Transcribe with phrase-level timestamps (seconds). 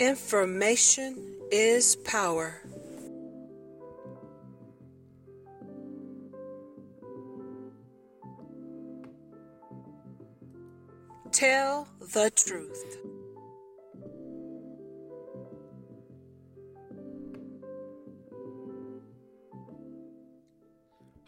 [0.00, 2.62] Information is power.
[11.30, 12.96] Tell the truth.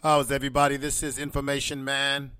[0.02, 0.78] How's everybody?
[0.78, 2.32] This is Information Man.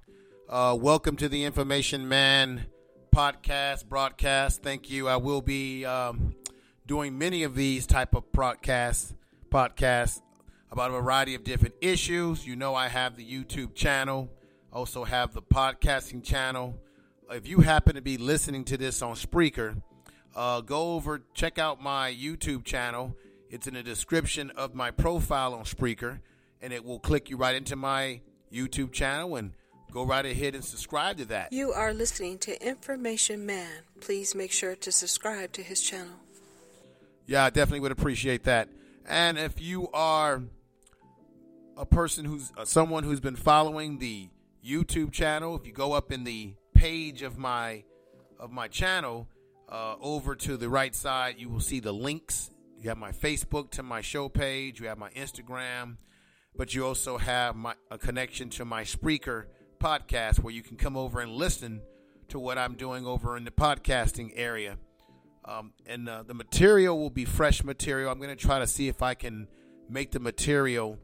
[0.48, 2.66] Uh, welcome to the Information Man
[3.14, 4.60] podcast broadcast.
[4.60, 5.06] Thank you.
[5.06, 6.34] I will be um,
[6.84, 9.14] doing many of these type of broadcasts
[9.50, 10.20] podcasts
[10.72, 12.45] about a variety of different issues.
[12.45, 14.28] You know, I have the YouTube channel,
[14.72, 16.77] also have the podcasting channel.
[17.30, 19.80] If you happen to be listening to this on Spreaker,
[20.34, 23.14] uh, go over check out my YouTube channel.
[23.48, 26.19] It's in the description of my profile on Spreaker
[26.60, 28.22] and it will click you right into my
[28.52, 29.52] YouTube channel and
[29.94, 31.52] go right ahead and subscribe to that.
[31.52, 33.70] You are listening to Information Man.
[34.00, 36.16] Please make sure to subscribe to his channel.
[37.27, 38.69] Yeah, I definitely would appreciate that.
[39.08, 40.42] And if you are
[41.77, 44.28] a person who's uh, someone who's been following the
[44.66, 47.84] YouTube channel, if you go up in the page of my
[48.41, 49.28] of my channel,
[49.69, 52.50] uh, over to the right side, you will see the links.
[52.80, 54.80] You have my Facebook to my show page.
[54.80, 55.98] You have my Instagram
[56.56, 59.47] but you also have my, a connection to my Spreaker
[59.84, 61.82] podcast where you can come over and listen
[62.28, 64.78] to what I'm doing over in the podcasting area.
[65.44, 68.10] Um, and uh, the material will be fresh material.
[68.10, 69.46] I'm going to try to see if I can
[69.91, 70.98] make the material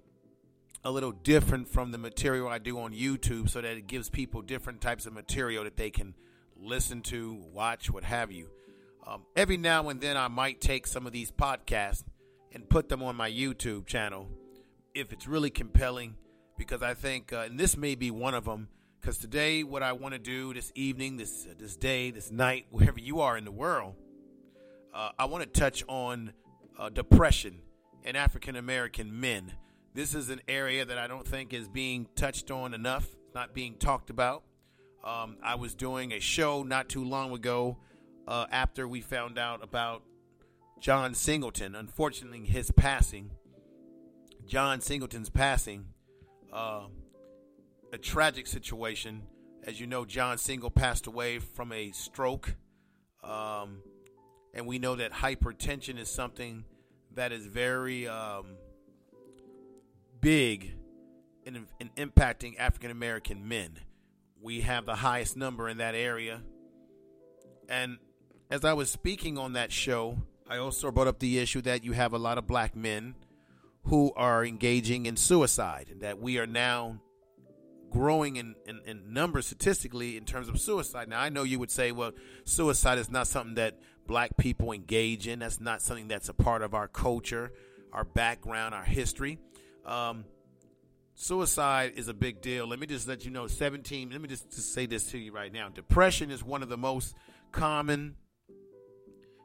[0.83, 4.41] a little different from the material I do on YouTube so that it gives people
[4.41, 6.15] different types of material that they can
[6.57, 8.49] listen to, watch, what have you.
[9.07, 12.05] Um, every now and then, I might take some of these podcasts
[12.53, 14.31] and put them on my YouTube channel
[14.95, 16.15] if it's really compelling,
[16.61, 18.69] because I think, uh, and this may be one of them.
[19.01, 22.67] Because today, what I want to do this evening, this uh, this day, this night,
[22.71, 23.95] wherever you are in the world,
[24.93, 26.35] uh, I want to touch on
[26.79, 27.63] uh, depression
[28.05, 29.55] in African American men.
[29.95, 33.77] This is an area that I don't think is being touched on enough, not being
[33.77, 34.43] talked about.
[35.03, 37.79] Um, I was doing a show not too long ago
[38.29, 40.03] uh, after we found out about
[40.79, 41.75] John Singleton.
[41.75, 43.31] Unfortunately, his passing.
[44.47, 45.87] John Singleton's passing,
[46.53, 46.83] uh,
[47.93, 49.23] a tragic situation.
[49.65, 52.55] As you know, John Single passed away from a stroke.
[53.23, 53.83] Um,
[54.55, 56.65] and we know that hypertension is something
[57.15, 58.57] that is very um,
[60.21, 60.75] big
[61.45, 63.79] in, in impacting African American men.
[64.41, 66.41] We have the highest number in that area.
[67.69, 67.99] And
[68.51, 70.19] as I was speaking on that show,
[70.49, 73.15] I also brought up the issue that you have a lot of black men
[73.85, 77.01] who are engaging in suicide, and that we are now
[77.91, 81.09] growing in, in, in numbers statistically in terms of suicide.
[81.09, 82.13] Now, I know you would say, well,
[82.45, 85.41] suicide is not something that black people engage in.
[85.41, 87.53] That's not something that's a part of our culture,
[87.93, 89.39] our background, our history.
[89.85, 90.25] Um,
[91.15, 92.67] suicide is a big deal.
[92.67, 95.33] Let me just let you know 17, let me just, just say this to you
[95.33, 95.69] right now.
[95.69, 97.15] Depression is one of the most
[97.53, 98.17] common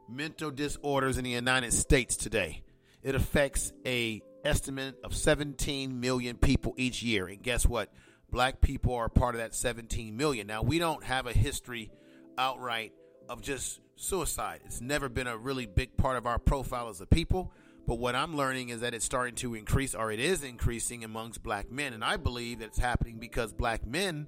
[0.08, 2.62] mental disorders in the United States today.
[3.06, 7.28] It affects a estimate of 17 million people each year.
[7.28, 7.94] And guess what?
[8.32, 10.48] Black people are part of that 17 million.
[10.48, 11.92] Now, we don't have a history
[12.36, 12.94] outright
[13.30, 14.62] of just suicide.
[14.66, 17.54] It's never been a really big part of our profile as a people.
[17.86, 21.44] But what I'm learning is that it's starting to increase, or it is increasing amongst
[21.44, 21.94] black men.
[21.94, 24.28] And I believe that it's happening because black men,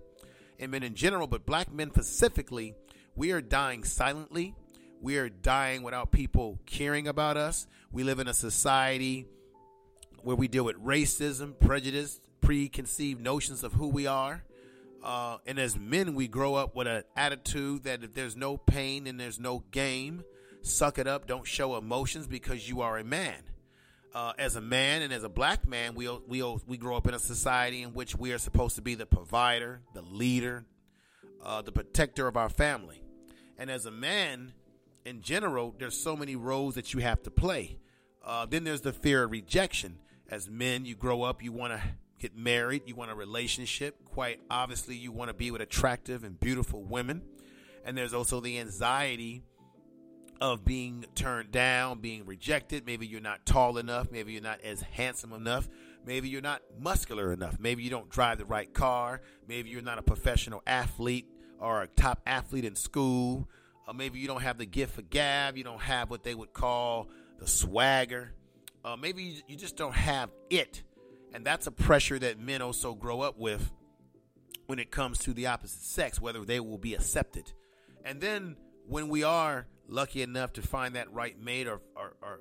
[0.59, 2.75] and men in general, but black men specifically,
[3.15, 4.53] we are dying silently.
[5.01, 7.67] We are dying without people caring about us.
[7.91, 9.27] We live in a society
[10.23, 14.43] where we deal with racism, prejudice, preconceived notions of who we are.
[15.03, 19.07] Uh, and as men, we grow up with an attitude that if there's no pain
[19.07, 20.23] and there's no game,
[20.61, 23.43] suck it up, don't show emotions because you are a man.
[24.15, 27.13] Uh, as a man and as a black man, we, we, we grow up in
[27.13, 30.65] a society in which we are supposed to be the provider, the leader,
[31.43, 33.03] uh, the protector of our family.
[33.59, 34.53] And as a man,
[35.07, 37.77] in general, there's so many roles that you have to play.
[38.23, 39.99] Uh, then there's the fear of rejection.
[40.29, 41.81] As men, you grow up, you want to
[42.19, 43.95] get married, you want a relationship.
[44.03, 47.21] Quite obviously, you want to be with attractive and beautiful women.
[47.85, 49.43] And there's also the anxiety
[50.41, 52.85] of being turned down, being rejected.
[52.85, 54.11] Maybe you're not tall enough.
[54.11, 55.69] Maybe you're not as handsome enough.
[56.05, 57.61] Maybe you're not muscular enough.
[57.61, 59.21] Maybe you don't drive the right car.
[59.47, 61.27] Maybe you're not a professional athlete
[61.59, 63.47] or a top athlete in school
[63.87, 66.53] or maybe you don't have the gift for gab, you don't have what they would
[66.53, 68.33] call the swagger,
[68.83, 70.83] uh, maybe you, you just don't have it.
[71.33, 73.71] And that's a pressure that men also grow up with
[74.65, 77.51] when it comes to the opposite sex, whether they will be accepted.
[78.03, 78.55] And then
[78.87, 82.39] when we are lucky enough to find that right mate or, or, or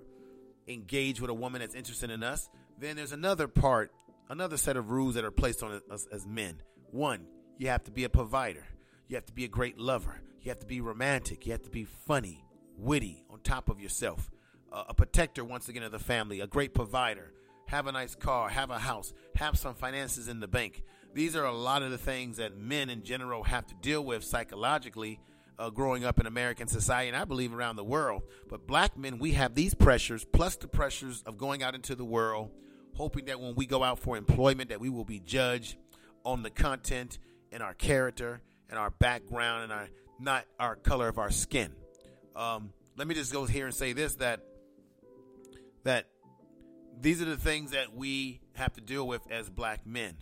[0.69, 2.49] engage with a woman that's interested in us,
[2.79, 3.93] then there's another part,
[4.29, 6.63] another set of rules that are placed on us as men.
[6.91, 7.27] One,
[7.59, 8.65] you have to be a provider.
[9.09, 10.21] You have to be a great lover.
[10.47, 11.45] You have to be romantic.
[11.45, 12.45] You have to be funny,
[12.79, 14.31] witty, on top of yourself.
[14.71, 16.39] Uh, a protector, once again, of the family.
[16.39, 17.33] A great provider.
[17.67, 18.49] Have a nice car.
[18.49, 19.13] Have a house.
[19.35, 20.85] Have some finances in the bank.
[21.15, 24.23] These are a lot of the things that men in general have to deal with
[24.23, 25.19] psychologically
[25.59, 28.23] uh, growing up in American society, and I believe around the world.
[28.49, 32.05] But black men, we have these pressures, plus the pressures of going out into the
[32.05, 32.53] world,
[32.95, 35.75] hoping that when we go out for employment, that we will be judged
[36.25, 37.19] on the content
[37.51, 41.73] and our character and our background and our not our color of our skin.
[42.35, 44.41] Um, let me just go here and say this: that
[45.85, 46.07] that
[47.01, 50.17] these are the things that we have to deal with as black men.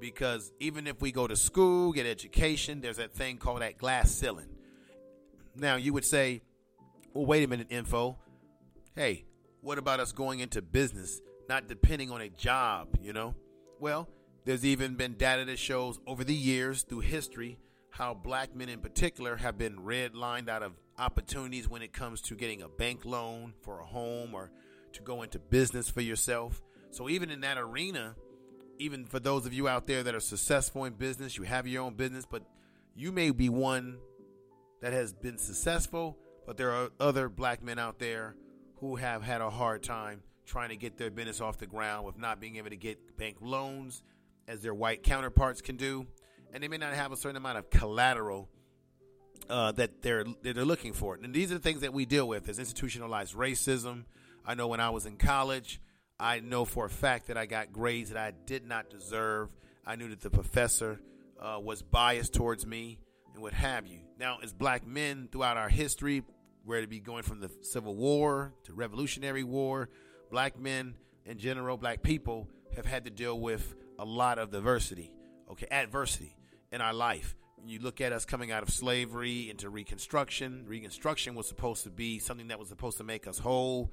[0.00, 4.10] Because even if we go to school, get education, there's that thing called that glass
[4.10, 4.48] ceiling.
[5.54, 6.42] Now, you would say,
[7.14, 8.18] well, wait a minute, info.
[8.96, 9.24] Hey,
[9.60, 13.36] what about us going into business, not depending on a job, you know?
[13.78, 14.08] Well,
[14.44, 17.58] there's even been data that shows over the years through history
[17.92, 22.34] how black men in particular have been redlined out of opportunities when it comes to
[22.34, 24.50] getting a bank loan for a home or
[24.94, 26.62] to go into business for yourself.
[26.90, 28.16] So, even in that arena,
[28.78, 31.82] even for those of you out there that are successful in business, you have your
[31.82, 32.42] own business, but
[32.94, 33.98] you may be one
[34.80, 36.16] that has been successful,
[36.46, 38.36] but there are other black men out there
[38.76, 42.18] who have had a hard time trying to get their business off the ground with
[42.18, 44.02] not being able to get bank loans
[44.48, 46.06] as their white counterparts can do,
[46.52, 48.48] and they may not have a certain amount of collateral
[49.48, 51.14] uh, that they're that they're looking for.
[51.14, 54.04] And these are the things that we deal with: is institutionalized racism.
[54.44, 55.80] I know when I was in college,
[56.18, 59.50] I know for a fact that I got grades that I did not deserve.
[59.86, 61.00] I knew that the professor
[61.40, 62.98] uh, was biased towards me
[63.34, 64.00] and what have you.
[64.18, 66.22] Now, as black men throughout our history,
[66.64, 69.88] where to be going from the Civil War to Revolutionary War,
[70.30, 70.94] black men
[71.24, 75.12] in general, black people have had to deal with a lot of diversity,
[75.50, 76.36] okay, adversity
[76.72, 77.36] in our life.
[77.64, 82.18] You look at us coming out of slavery into Reconstruction, Reconstruction was supposed to be
[82.18, 83.92] something that was supposed to make us whole.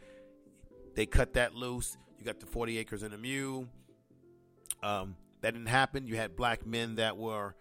[0.96, 1.98] They cut that loose.
[2.18, 3.68] You got the 40 acres and a mule.
[4.81, 6.08] Um, that didn't happen.
[6.08, 7.56] You had black men that were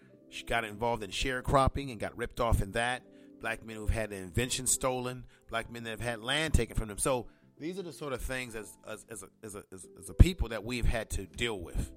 [0.47, 3.03] got involved in sharecropping and got ripped off in that.
[3.41, 5.25] Black men who've had their inventions stolen.
[5.49, 6.99] Black men that have had land taken from them.
[6.99, 7.26] So
[7.59, 9.65] these are the sort of things as as as a, as a,
[9.99, 11.93] as a people that we've had to deal with.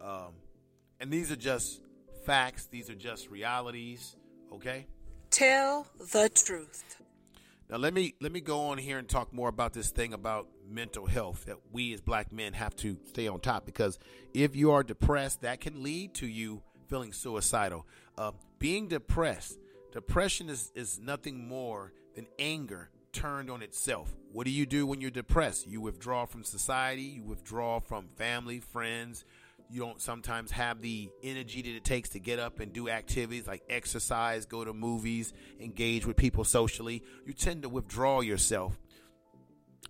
[0.00, 0.34] Um,
[1.00, 1.80] and these are just
[2.26, 2.66] facts.
[2.66, 4.16] These are just realities.
[4.52, 4.86] Okay.
[5.30, 6.96] Tell the truth.
[7.70, 10.48] Now let me let me go on here and talk more about this thing about
[10.68, 13.98] mental health that we as black men have to stay on top because
[14.34, 17.86] if you are depressed, that can lead to you feeling suicidal.
[18.16, 19.58] Uh, being depressed,
[19.92, 24.14] depression is, is nothing more than anger turned on itself.
[24.32, 25.66] What do you do when you're depressed?
[25.66, 29.24] You withdraw from society, you withdraw from family, friends.
[29.68, 33.46] You don't sometimes have the energy that it takes to get up and do activities
[33.46, 37.02] like exercise, go to movies, engage with people socially.
[37.26, 38.78] You tend to withdraw yourself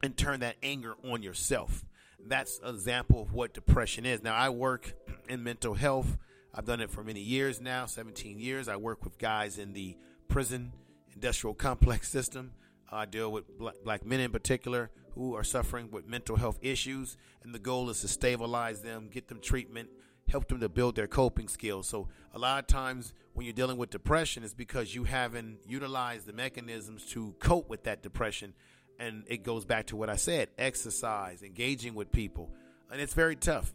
[0.03, 1.85] and turn that anger on yourself.
[2.27, 4.23] That's an example of what depression is.
[4.23, 4.95] Now, I work
[5.29, 6.17] in mental health
[6.57, 8.67] I've done it for many years now, 17 years.
[8.67, 9.95] I work with guys in the
[10.27, 10.73] prison
[11.13, 12.53] industrial complex system.
[12.91, 13.45] I deal with
[13.85, 18.03] black men in particular who are suffering with mental health issues, and the goal is
[18.03, 19.89] to stabilize them, get them treatment,
[20.29, 21.89] help them to build their coping skills.
[21.89, 26.27] So, a lot of times when you're dealing with depression, it's because you haven't utilized
[26.27, 28.55] the mechanisms to cope with that depression.
[28.99, 32.51] And it goes back to what I said exercise, engaging with people.
[32.91, 33.75] And it's very tough.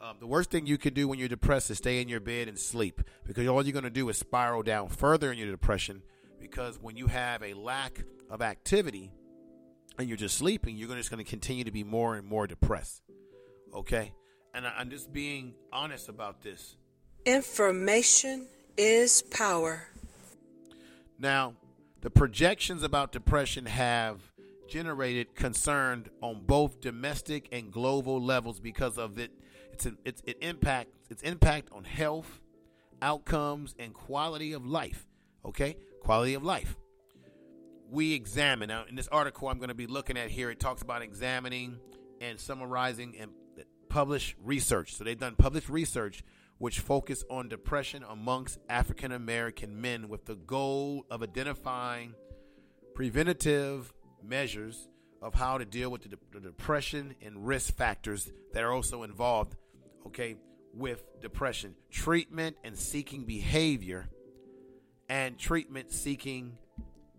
[0.00, 2.48] Um, the worst thing you can do when you're depressed is stay in your bed
[2.48, 6.02] and sleep because all you're going to do is spiral down further in your depression.
[6.40, 9.10] Because when you have a lack of activity
[9.98, 13.02] and you're just sleeping, you're just going to continue to be more and more depressed.
[13.74, 14.12] Okay?
[14.54, 16.76] And I, I'm just being honest about this.
[17.24, 19.88] Information is power.
[21.18, 21.54] Now,
[22.00, 24.20] the projections about depression have
[24.68, 29.32] generated concern on both domestic and global levels because of it
[29.78, 32.40] it's an, it's it impact its impact on health,
[33.00, 35.06] outcomes, and quality of life.
[35.44, 36.76] Okay, quality of life.
[37.90, 40.50] We examine now in this article I'm going to be looking at here.
[40.50, 41.78] It talks about examining
[42.20, 43.30] and summarizing and
[43.88, 44.94] published research.
[44.94, 46.22] So they've done published research
[46.58, 52.14] which focus on depression amongst African American men with the goal of identifying
[52.94, 53.92] preventative
[54.22, 54.88] measures
[55.22, 59.04] of how to deal with the, de- the, depression and risk factors that are also
[59.04, 59.56] involved
[60.06, 60.36] okay,
[60.74, 61.74] with depression.
[61.90, 64.08] Treatment and seeking behavior
[65.08, 66.58] and treatment seeking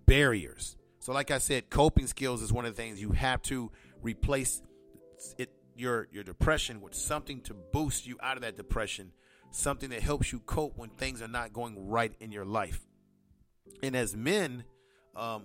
[0.10, 0.76] barriers.
[1.00, 4.62] So, like I said, coping skills is one of the things you have to replace
[5.38, 9.12] it your your depression with something to boost you out of that depression,
[9.52, 12.82] something that helps you cope when things are not going right in your life.
[13.82, 14.66] And as men,
[15.16, 15.44] um,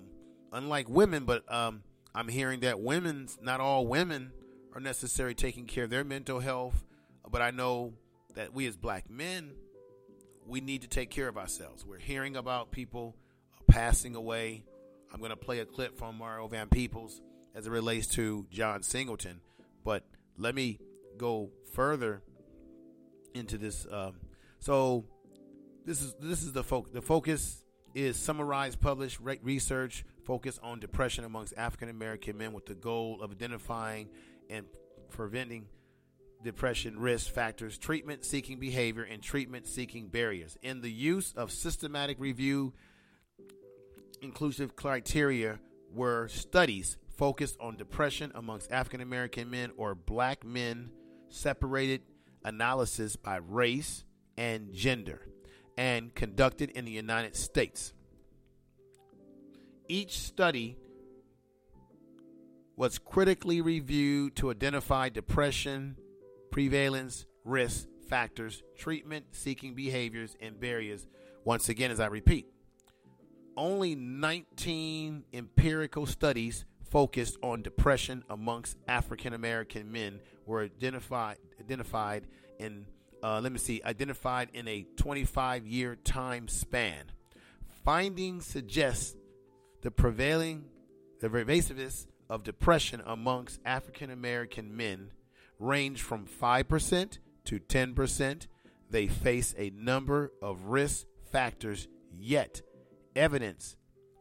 [0.52, 1.82] unlike women, but um,
[2.14, 4.32] I'm hearing that women's not all women
[4.74, 6.84] are necessarily taking care of their mental health,
[7.30, 7.92] but I know
[8.34, 9.52] that we as black men,
[10.46, 11.86] we need to take care of ourselves.
[11.86, 13.14] We're hearing about people
[13.74, 14.62] passing away.
[15.12, 17.20] I'm going to play a clip from Mario Van Peebles
[17.56, 19.40] as it relates to John Singleton,
[19.84, 20.04] but
[20.38, 20.78] let me
[21.18, 22.22] go further
[23.34, 23.84] into this.
[23.90, 24.14] Um,
[24.60, 25.06] so
[25.84, 26.92] this is this is the focus.
[26.92, 27.64] The focus
[27.96, 33.22] is summarized, published re- research focused on depression amongst African American men with the goal
[33.22, 34.08] of identifying
[34.48, 34.66] and
[35.10, 35.66] preventing
[36.44, 40.56] depression risk factors, treatment seeking behavior, and treatment seeking barriers.
[40.62, 42.72] In the use of systematic review,
[44.24, 45.60] inclusive criteria
[45.92, 50.90] were studies focused on depression amongst African American men or black men,
[51.28, 52.00] separated
[52.44, 54.04] analysis by race
[54.36, 55.28] and gender,
[55.76, 57.92] and conducted in the United States.
[59.88, 60.76] Each study
[62.76, 65.96] was critically reviewed to identify depression,
[66.50, 71.06] prevalence, risk factors, treatment seeking behaviors, and barriers.
[71.44, 72.46] Once again, as I repeat,
[73.56, 82.26] only 19 empirical studies focused on depression amongst African American men were identified identified
[82.58, 82.86] in
[83.22, 87.10] uh, let me see identified in a 25 year time span.
[87.84, 89.16] Findings suggest
[89.82, 90.64] the prevailing
[91.20, 95.10] the pervasiveness of depression amongst African American men
[95.58, 98.46] range from 5% to 10%.
[98.90, 102.62] They face a number of risk factors, yet
[103.16, 103.76] evidence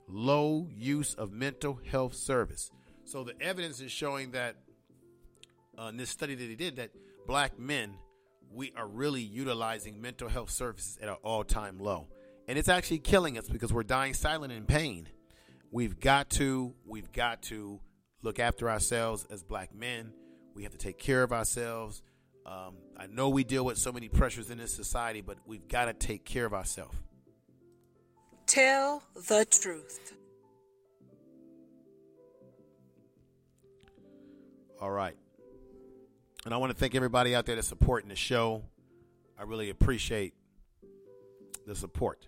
[0.07, 2.71] low use of mental health service.
[3.05, 4.55] So the evidence is showing that
[5.77, 6.91] uh, in this study that he did that
[7.25, 7.95] black men
[8.53, 12.07] we are really utilizing mental health services at an all-time low.
[12.47, 15.07] And it's actually killing us because we're dying silent in pain.
[15.71, 17.79] We've got to we've got to
[18.21, 20.13] look after ourselves as black men.
[20.53, 22.01] We have to take care of ourselves.
[22.45, 25.85] Um, I know we deal with so many pressures in this society, but we've got
[25.85, 26.95] to take care of ourselves.
[28.53, 30.13] Tell the truth.
[34.79, 35.15] All right.
[36.45, 38.61] And I want to thank everybody out there that's supporting the show.
[39.39, 40.35] I really appreciate
[41.65, 42.27] the support.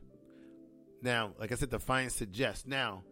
[1.03, 2.65] Now, like I said, the findings suggest.
[2.67, 3.03] Now,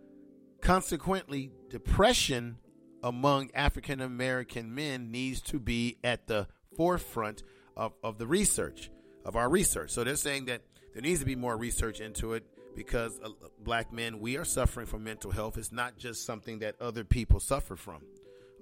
[0.61, 2.57] consequently, depression
[3.03, 7.43] among African American men needs to be at the forefront
[7.77, 8.89] of, of the research,
[9.23, 9.91] of our research.
[9.91, 13.91] So they're saying that there needs to be more research into it because uh, black
[13.91, 15.57] men, we are suffering from mental health.
[15.57, 18.01] It's not just something that other people suffer from.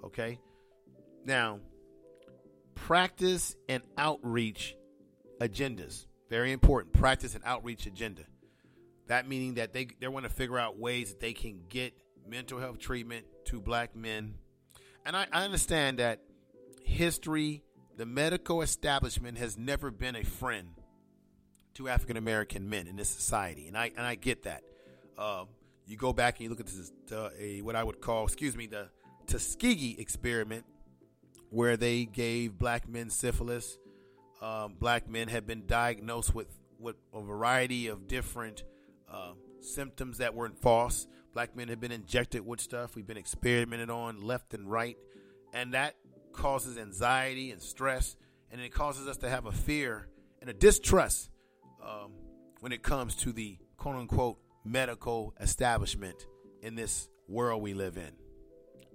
[0.04, 0.40] Okay?
[1.26, 1.60] Now,
[2.76, 4.76] practice and outreach
[5.40, 6.06] agendas.
[6.30, 6.94] Very important.
[6.94, 8.24] Practice and outreach agenda.
[9.08, 11.94] That meaning that they, they want to figure out ways that they can get
[12.28, 14.36] mental health treatment to black men.
[15.06, 16.22] And I, I understand that
[16.84, 17.64] history,
[17.98, 20.70] the medical establishment has never been a friend
[21.76, 24.64] to African American men in this society, and I and I get that.
[25.18, 25.48] Um,
[25.86, 26.92] you go back and you look at this,
[27.40, 28.90] a what I would call, excuse me, the
[29.28, 30.66] Tuskegee experiment,
[31.50, 33.78] where they gave black men syphilis.
[34.42, 36.48] Um, black men have been diagnosed with
[36.80, 38.64] with a variety of different
[39.10, 41.08] uh, symptoms that weren't false.
[41.34, 42.96] Black men have been injected with stuff.
[42.96, 44.98] We've been experimented on left and right,
[45.54, 45.96] and that
[46.34, 48.16] causes anxiety and stress,
[48.52, 50.08] and it causes us to have a fear
[50.42, 51.30] and a distrust
[51.84, 52.12] um,
[52.60, 56.28] when it comes to the quote unquote medical establishment
[56.62, 58.12] in this world we live in.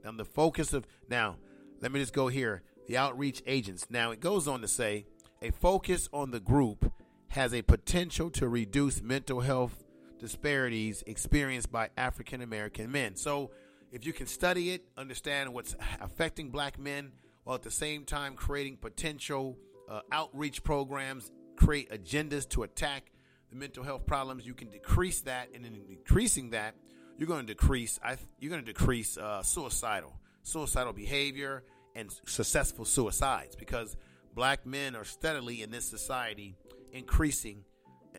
[0.05, 1.37] Now, the focus of now,
[1.81, 3.87] let me just go here the outreach agents.
[3.90, 5.07] Now, it goes on to say
[5.43, 6.93] a focus on the group
[7.28, 9.83] has a potential to reduce mental health
[10.19, 13.16] disparities experienced by African American men.
[13.16, 13.50] So,
[13.93, 17.12] if you can study it, understand what's affecting black men,
[17.45, 19.57] while at the same time creating potential
[19.88, 23.12] uh, outreach programs create agendas to attack
[23.50, 26.75] the mental health problems, you can decrease that, and in decreasing that,
[27.18, 27.98] you're going to decrease.
[28.02, 33.96] I, you're going to decrease uh, suicidal, suicidal behavior, and successful suicides because
[34.34, 36.56] black men are steadily in this society
[36.92, 37.64] increasing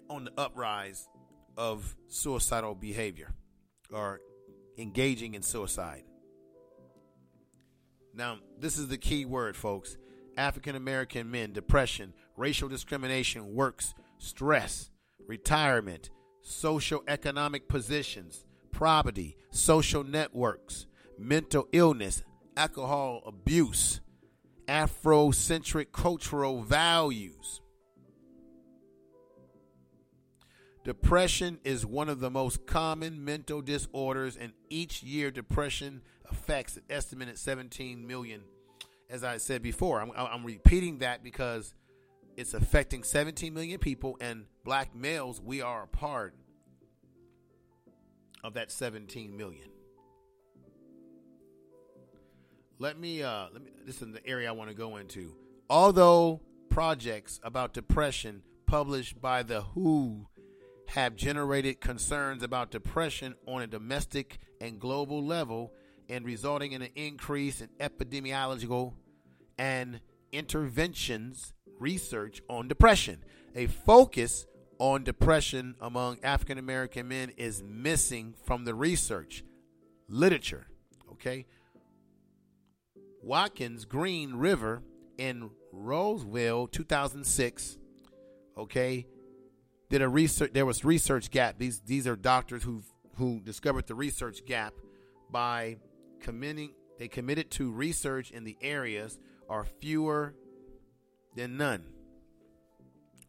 [0.10, 1.08] on the uprise
[1.58, 3.34] of suicidal behavior
[3.92, 4.22] or
[4.78, 6.04] engaging in suicide.
[8.14, 9.98] Now, this is the key word, folks.
[10.38, 14.92] African American men, depression, racial discrimination, works, stress,
[15.28, 20.86] retirement, social economic positions, poverty, social networks,
[21.18, 22.24] mental illness,
[22.56, 24.00] alcohol abuse,
[24.68, 27.62] Afrocentric cultural values.
[30.84, 36.84] Depression is one of the most common mental disorders, and each year, depression affects an
[36.90, 38.42] estimated 17 million.
[39.10, 41.74] As I said before, I'm, I'm repeating that because
[42.36, 46.36] it's affecting 17 million people, and black males, we are a part
[48.44, 49.70] of that 17 million.
[52.80, 53.72] Let me, uh, let me.
[53.86, 55.36] This is the area I want to go into.
[55.70, 60.28] Although projects about depression published by the WHO
[60.90, 65.74] have generated concerns about depression on a domestic and global level
[66.10, 68.94] and resulting in an increase in epidemiological
[69.58, 70.00] and
[70.32, 73.24] interventions research on depression.
[73.56, 74.46] A focus
[74.80, 79.44] on depression among African American men is missing from the research
[80.08, 80.68] literature.
[81.14, 81.46] Okay.
[83.22, 84.84] Watkins Green River
[85.18, 87.78] in Rowell 2006
[88.58, 89.06] okay
[89.90, 92.82] did a research there was research gap these these are doctors who
[93.16, 94.74] who discovered the research gap
[95.30, 95.78] by
[96.20, 99.20] committing they committed to research in the areas
[99.50, 100.34] are fewer
[101.36, 101.84] than none.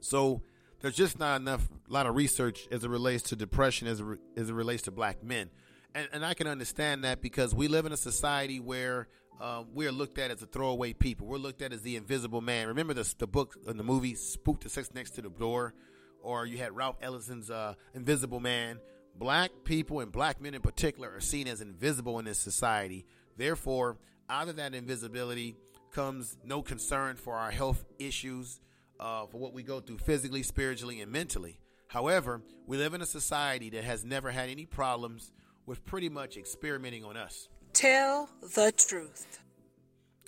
[0.00, 0.42] So
[0.80, 4.06] there's just not enough a lot of research as it relates to depression as it,
[4.36, 5.50] as it relates to black men.
[5.94, 9.08] And, and i can understand that because we live in a society where
[9.40, 11.26] uh, we're looked at as a throwaway people.
[11.26, 12.68] We're looked at as the invisible man.
[12.68, 15.74] Remember the, the book in the movie spook the sex next to the door?
[16.22, 18.80] Or you had Ralph Ellison's uh, Invisible Man.
[19.18, 23.04] Black people and black men in particular are seen as invisible in this society.
[23.36, 23.98] Therefore,
[24.30, 25.56] out of that invisibility
[25.92, 28.60] comes no concern for our health issues,
[29.00, 31.58] uh, for what we go through physically, spiritually, and mentally.
[31.88, 35.32] However, we live in a society that has never had any problems
[35.66, 37.48] with pretty much experimenting on us.
[37.72, 39.40] Tell the truth.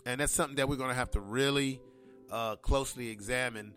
[0.05, 1.81] And that's something that we're going to have to really
[2.31, 3.75] uh, closely examine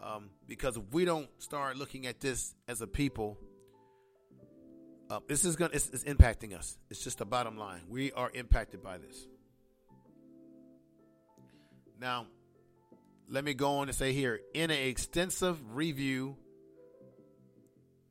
[0.00, 3.36] um, because if we don't start looking at this as a people,
[5.10, 6.76] uh, this is going it's, it's impacting us.
[6.90, 7.82] It's just a bottom line.
[7.88, 9.26] We are impacted by this.
[12.00, 12.26] Now,
[13.28, 16.36] let me go on and say here in an extensive review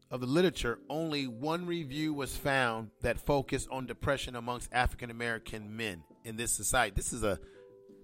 [0.09, 5.75] of the literature, only one review was found that focused on depression amongst African American
[5.75, 6.93] men in this society.
[6.95, 7.39] This is a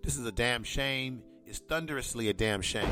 [0.04, 1.22] this is a damn shame.
[1.46, 2.90] It's thunderously a damn shame.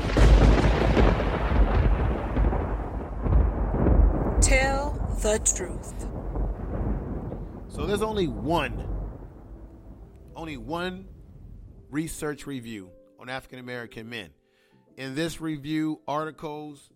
[4.40, 5.94] Tell the truth.
[7.68, 8.86] So there's only one,
[10.34, 11.06] only one
[11.90, 14.30] research review on African American men.
[14.96, 16.90] In this review, articles,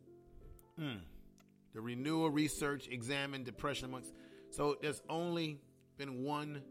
[0.76, 0.96] hmm,
[1.72, 4.12] the renewal research examined depression amongst.
[4.50, 5.60] So there's only
[5.96, 6.62] been one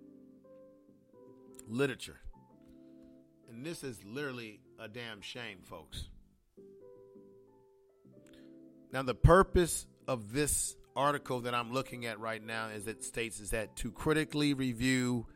[1.69, 2.19] literature.
[3.49, 6.09] And this is literally a damn shame, folks.
[8.91, 13.39] Now, the purpose of this article that I'm looking at right now is it states
[13.39, 15.27] is that to critically review,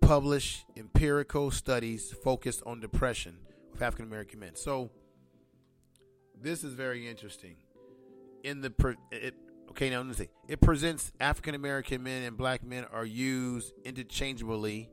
[0.00, 3.36] publish empirical studies focused on depression
[3.72, 4.54] with African American men.
[4.54, 4.90] So,
[6.40, 7.56] this is very interesting.
[8.44, 9.34] In the it,
[9.70, 10.28] okay, now let me see.
[10.46, 14.88] It presents African American men and black men are used interchangeably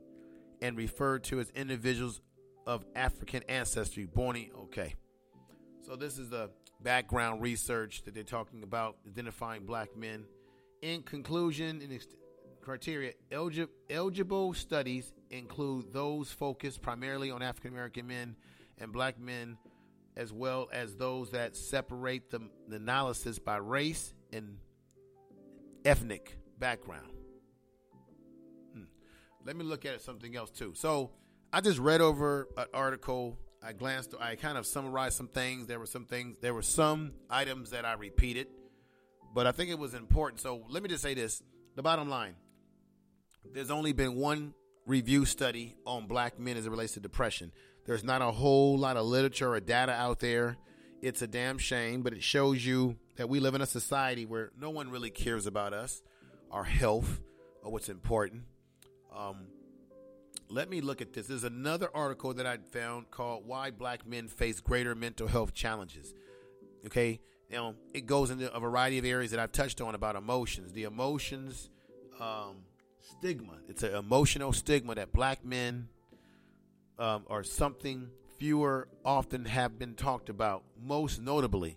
[0.60, 2.20] and referred to as individuals
[2.66, 4.94] of African ancestry, born in, okay.
[5.82, 6.50] So this is the
[6.82, 10.24] background research that they're talking about identifying black men.
[10.82, 11.98] In conclusion, in
[12.60, 18.36] criteria, eligi- eligible studies include those focused primarily on African American men
[18.78, 19.56] and black men,
[20.16, 24.58] as well as those that separate the, the analysis by race and
[25.84, 27.10] ethnic background.
[28.74, 28.84] Hmm.
[29.44, 30.72] Let me look at something else too.
[30.74, 31.12] So,
[31.52, 33.38] I just read over an article.
[33.62, 34.14] I glanced.
[34.20, 35.66] I kind of summarized some things.
[35.66, 36.38] There were some things.
[36.40, 38.48] There were some items that I repeated,
[39.34, 40.40] but I think it was important.
[40.40, 41.42] So let me just say this:
[41.74, 42.36] the bottom line.
[43.52, 44.54] There's only been one
[44.86, 47.52] review study on black men as it relates to depression.
[47.86, 50.56] There's not a whole lot of literature or data out there.
[51.02, 54.50] It's a damn shame, but it shows you that we live in a society where
[54.58, 56.02] no one really cares about us,
[56.50, 57.20] our health,
[57.62, 58.42] or what's important.
[59.14, 59.46] Um,
[60.48, 61.26] let me look at this.
[61.26, 66.14] There's another article that I found called Why Black Men Face Greater Mental Health Challenges.
[66.86, 67.20] Okay.
[67.50, 70.72] Now, it goes into a variety of areas that I've touched on about emotions.
[70.72, 71.70] The emotions
[72.20, 72.56] um,
[73.00, 73.58] stigma.
[73.68, 75.88] It's an emotional stigma that black men
[76.98, 80.64] um, are something fewer often have been talked about.
[80.82, 81.76] Most notably,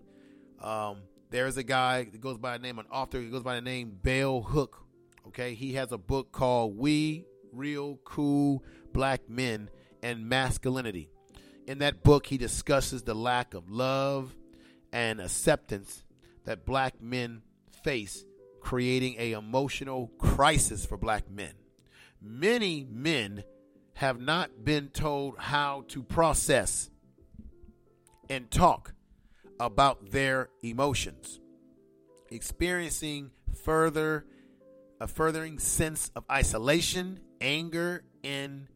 [0.62, 0.97] um,
[1.29, 3.97] there's a guy that goes by the name, an author, he goes by the name
[4.01, 4.84] Bell Hook.
[5.27, 9.69] Okay, he has a book called We Real Cool Black Men
[10.01, 11.09] and Masculinity.
[11.67, 14.35] In that book, he discusses the lack of love
[14.91, 16.03] and acceptance
[16.45, 17.43] that black men
[17.83, 18.25] face,
[18.59, 21.53] creating a emotional crisis for black men.
[22.21, 23.43] Many men
[23.93, 26.89] have not been told how to process
[28.29, 28.93] and talk
[29.59, 31.39] about their emotions,
[32.31, 33.31] experiencing
[33.63, 34.25] further
[35.01, 38.67] a furthering sense of isolation, anger, and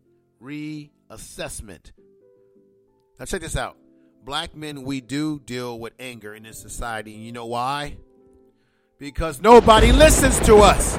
[0.41, 1.91] reassessment.
[3.19, 3.77] Now check this out.
[4.23, 7.97] Black men, we do deal with anger in this society, and you know why?
[8.97, 10.97] Because nobody listens to us.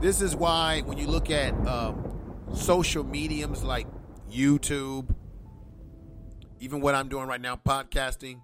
[0.00, 2.18] This is why when you look at um,
[2.54, 3.86] social mediums like
[4.30, 5.14] YouTube,
[6.60, 8.40] even what I'm doing right now, podcasting,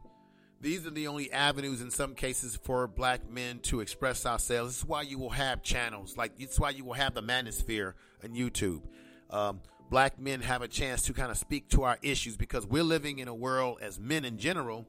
[0.62, 4.70] these are the only avenues in some cases for black men to express ourselves.
[4.70, 7.94] This is why you will have channels like it's why you will have the manosphere
[8.22, 8.82] on YouTube.
[9.28, 12.84] Um, black men have a chance to kind of speak to our issues because we're
[12.84, 14.86] living in a world as men in general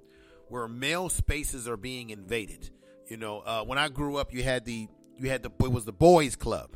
[0.47, 2.69] where male spaces are being invaded.
[3.07, 5.85] You know, uh, when I grew up, you had the you had the it was
[5.85, 6.75] the boys club,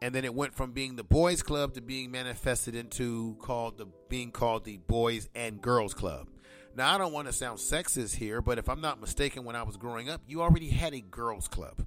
[0.00, 3.86] and then it went from being the boys club to being manifested into called the
[4.08, 6.28] being called the boys and girls club.
[6.76, 9.62] Now, I don't want to sound sexist here, but if I'm not mistaken, when I
[9.62, 11.86] was growing up, you already had a girls' club.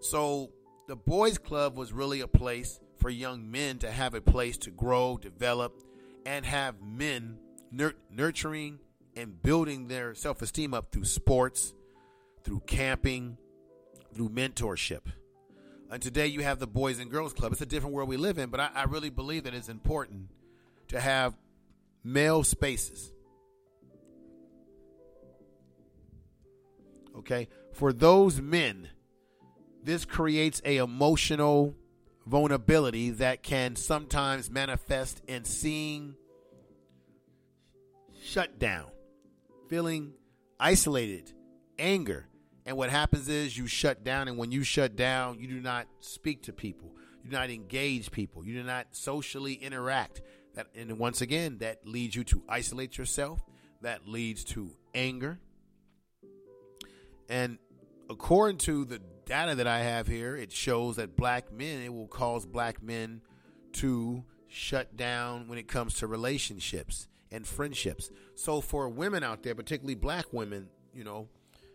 [0.00, 0.50] So
[0.88, 4.72] the boys' club was really a place for young men to have a place to
[4.72, 5.80] grow, develop,
[6.26, 7.38] and have men
[7.70, 8.80] nur- nurturing
[9.14, 11.72] and building their self esteem up through sports,
[12.42, 13.38] through camping,
[14.12, 15.02] through mentorship.
[15.88, 17.52] And today you have the Boys and Girls Club.
[17.52, 20.30] It's a different world we live in, but I, I really believe that it's important
[20.88, 21.36] to have
[22.02, 23.13] male spaces
[27.16, 27.48] Okay?
[27.72, 28.88] For those men,
[29.82, 31.74] this creates a emotional
[32.26, 36.14] vulnerability that can sometimes manifest in seeing
[38.22, 38.86] shut down,
[39.68, 40.14] feeling
[40.58, 41.32] isolated,
[41.78, 42.26] anger.
[42.66, 45.86] And what happens is you shut down, and when you shut down, you do not
[46.00, 50.22] speak to people, you do not engage people, you do not socially interact.
[50.54, 53.44] That, and once again, that leads you to isolate yourself.
[53.82, 55.40] That leads to anger.
[57.28, 57.58] And
[58.10, 62.08] according to the data that I have here, it shows that black men, it will
[62.08, 63.22] cause black men
[63.74, 68.10] to shut down when it comes to relationships and friendships.
[68.34, 71.28] So for women out there, particularly black women, you know,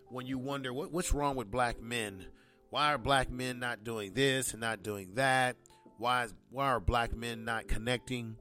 [0.07, 2.25] when you wonder what, what's wrong with black men,
[2.69, 5.57] why are black men not doing this and not doing that?
[5.97, 8.37] Why is, why are black men not connecting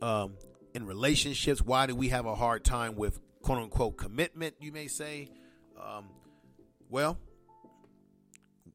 [0.00, 0.34] um,
[0.74, 1.60] in relationships?
[1.60, 4.54] Why do we have a hard time with quote unquote commitment?
[4.60, 5.28] You may say
[5.80, 6.06] um,
[6.90, 7.18] well,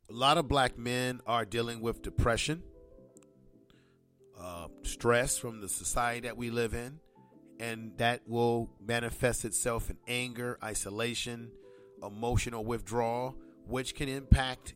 [0.10, 2.62] a lot of black men are dealing with depression,
[4.40, 7.00] uh, stress from the society that we live in,
[7.60, 11.52] and that will manifest itself in anger, isolation,
[12.02, 13.36] emotional withdrawal,
[13.66, 14.76] which can impact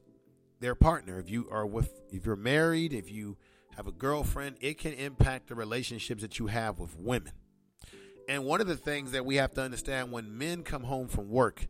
[0.60, 1.20] their partner.
[1.20, 3.38] If you are with, if you're married, if you
[3.76, 7.34] have a girlfriend, it can impact the relationships that you have with women.
[8.28, 11.30] And one of the things that we have to understand when men come home from
[11.30, 11.68] work,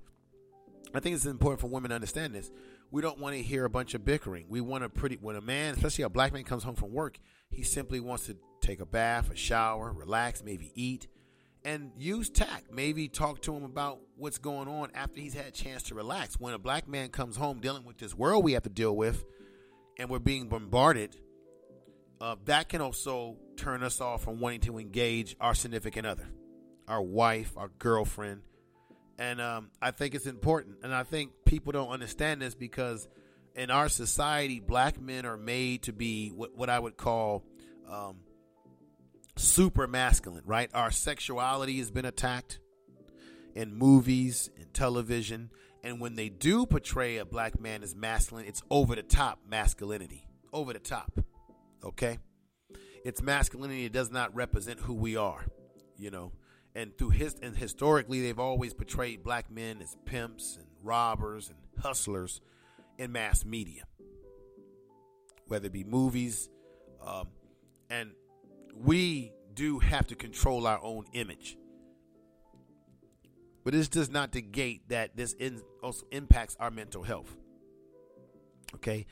[0.97, 2.51] I think it's important for women to understand this.
[2.91, 4.47] We don't want to hear a bunch of bickering.
[4.49, 7.19] We want a pretty when a man, especially a black man, comes home from work,
[7.49, 11.07] he simply wants to take a bath, a shower, relax, maybe eat,
[11.63, 12.71] and use tact.
[12.71, 16.39] Maybe talk to him about what's going on after he's had a chance to relax.
[16.39, 19.25] When a black man comes home dealing with this world we have to deal with,
[19.99, 21.15] and we're being bombarded,
[22.19, 26.27] uh, that can also turn us off from wanting to engage our significant other,
[26.87, 28.41] our wife, our girlfriend
[29.17, 30.77] and um, I think it's important.
[30.83, 33.07] And I think people don't understand this because
[33.55, 37.43] in our society, black men are made to be what, what I would call
[37.89, 38.17] um,
[39.35, 40.69] super masculine, right?
[40.73, 42.59] Our sexuality has been attacked
[43.55, 45.49] in movies and television.
[45.83, 50.27] And when they do portray a black man as masculine, it's over the top masculinity.
[50.53, 51.19] Over the top.
[51.83, 52.19] Okay?
[53.03, 53.85] It's masculinity.
[53.85, 55.43] It does not represent who we are,
[55.97, 56.33] you know
[56.77, 61.57] and through his and historically they've always portrayed black men as pimps and robbers and
[61.83, 62.39] hustlers
[62.97, 63.83] in mass media
[65.47, 66.49] whether it be movies
[67.05, 67.27] um,
[67.89, 68.11] and
[68.75, 71.57] we do have to control our own image.
[73.63, 77.35] But this does not negate that this in, also impacts our mental health
[78.75, 79.05] okay?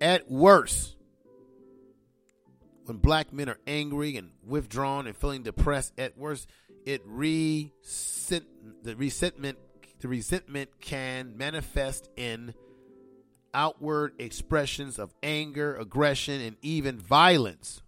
[0.00, 0.96] At worst
[2.84, 6.48] when black men are angry and withdrawn and feeling depressed at worst
[6.86, 8.44] it resent
[8.82, 9.58] the resentment
[10.00, 12.54] the resentment can manifest in
[13.52, 17.82] outward expressions of anger, aggression, and even violence.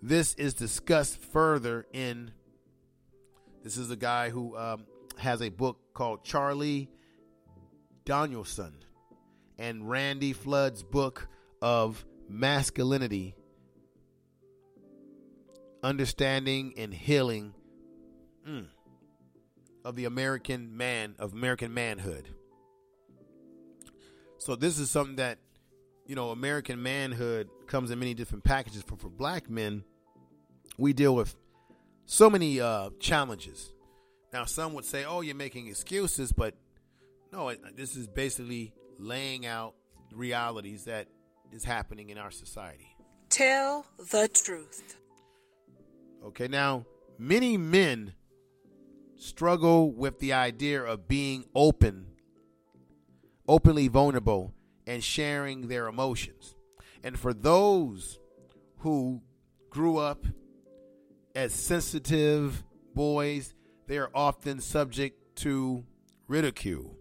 [0.00, 2.30] This is discussed further in.
[3.64, 4.86] This is a guy who um,
[5.18, 6.88] has a book called Charlie
[8.04, 8.74] Donaldson
[9.58, 11.28] and Randy Flood's book
[11.60, 13.36] of masculinity,
[15.82, 17.54] understanding and healing
[18.48, 18.66] mm,
[19.84, 22.28] of the American man, of American manhood.
[24.38, 25.38] So this is something that,
[26.06, 28.82] you know, American manhood comes in many different packages.
[28.82, 29.84] For for black men,
[30.76, 31.36] we deal with
[32.06, 33.72] so many uh, challenges.
[34.32, 36.54] Now, some would say, "Oh, you're making excuses," but
[37.32, 39.74] no, this is basically laying out
[40.12, 41.06] realities that
[41.52, 42.96] is happening in our society.
[43.28, 44.96] Tell the truth.
[46.24, 46.84] Okay, now
[47.18, 48.14] many men
[49.22, 52.06] struggle with the idea of being open,
[53.46, 54.52] openly vulnerable,
[54.86, 56.56] and sharing their emotions.
[57.04, 58.18] And for those
[58.78, 59.22] who
[59.70, 60.26] grew up
[61.36, 63.54] as sensitive boys,
[63.86, 65.84] they are often subject to
[66.26, 66.96] ridicule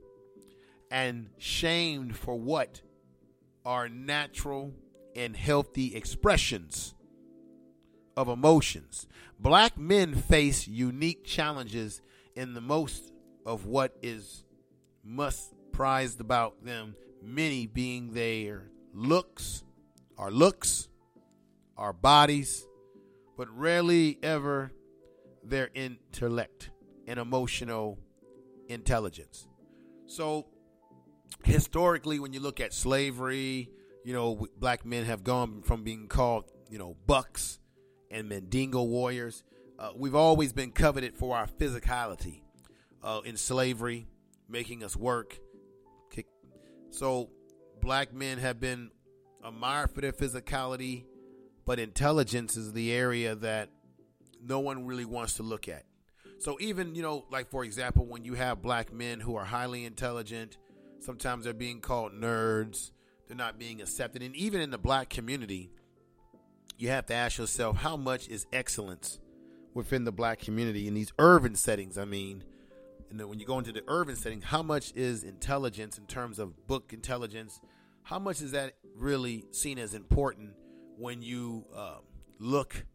[0.92, 2.82] and shamed for what
[3.66, 4.74] are natural
[5.16, 6.94] and healthy expressions
[8.16, 9.08] of emotions.
[9.40, 12.02] Black men face unique challenges
[12.36, 13.12] in the most
[13.46, 14.44] of what is
[15.04, 19.64] most prized about them, many being their looks,
[20.18, 20.88] our looks,
[21.78, 22.66] our bodies,
[23.38, 24.72] but rarely ever
[25.44, 26.70] their intellect
[27.08, 27.98] and emotional
[28.68, 29.48] intelligence.
[30.06, 30.46] So
[31.44, 33.70] historically, when you look at slavery,
[34.04, 37.60] you know, black men have gone from being called, you know, bucks
[38.10, 39.44] and Mandingo warriors.
[39.82, 42.42] Uh, we've always been coveted for our physicality
[43.04, 44.08] uh, in slavery,
[44.48, 45.40] making us work.
[46.92, 47.30] So,
[47.82, 48.92] black men have been
[49.44, 51.06] admired for their physicality,
[51.66, 53.70] but intelligence is the area that
[54.46, 55.86] no one really wants to look at.
[56.38, 59.86] So, even, you know, like for example, when you have black men who are highly
[59.86, 60.58] intelligent,
[61.02, 62.92] Sometimes they're being called nerds.
[63.28, 64.22] They're not being accepted.
[64.22, 65.72] And even in the black community,
[66.78, 69.20] you have to ask yourself how much is excellence
[69.74, 71.98] within the black community in these urban settings?
[71.98, 72.44] I mean,
[73.10, 76.40] and then when you go into the urban setting, how much is intelligence in terms
[76.40, 77.60] of book intelligence?
[78.04, 80.52] How much is that really seen as important
[80.98, 81.98] when you uh,
[82.40, 82.86] look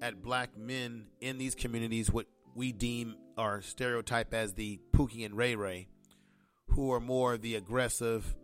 [0.00, 5.36] at black men in these communities, what we deem or stereotype as the Pookie and
[5.36, 5.88] Ray Ray?
[6.76, 8.36] who are more the aggressive,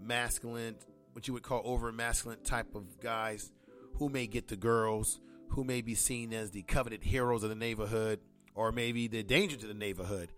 [0.00, 0.76] masculine,
[1.12, 3.50] what you would call over masculine type of guys
[3.96, 5.20] who may get the girls,
[5.50, 8.20] who may be seen as the coveted heroes of the neighborhood,
[8.54, 10.30] or maybe the danger to the neighborhood.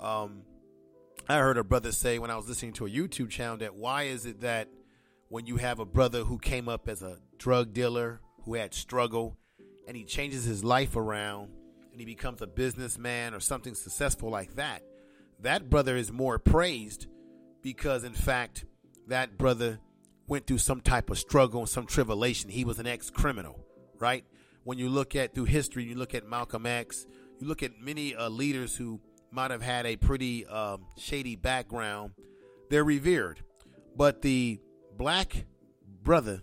[0.00, 0.42] Um,
[1.28, 4.04] I heard a brother say when I was listening to a YouTube channel that why
[4.04, 4.68] is it that
[5.28, 9.36] when you have a brother who came up as a drug dealer, who had struggle,
[9.86, 11.50] and he changes his life around
[11.90, 14.82] and he becomes a businessman or something successful like that,
[15.40, 17.06] that brother is more praised
[17.62, 18.64] because, in fact,
[19.08, 19.80] that brother
[20.26, 22.50] went through some type of struggle and some tribulation.
[22.50, 23.58] He was an ex criminal,
[23.98, 24.24] right?
[24.68, 27.06] When you look at through history, you look at Malcolm X,
[27.40, 29.00] you look at many uh, leaders who
[29.30, 32.10] might have had a pretty um, shady background,
[32.68, 33.42] they're revered.
[33.96, 34.60] But the
[34.94, 35.46] black
[36.02, 36.42] brother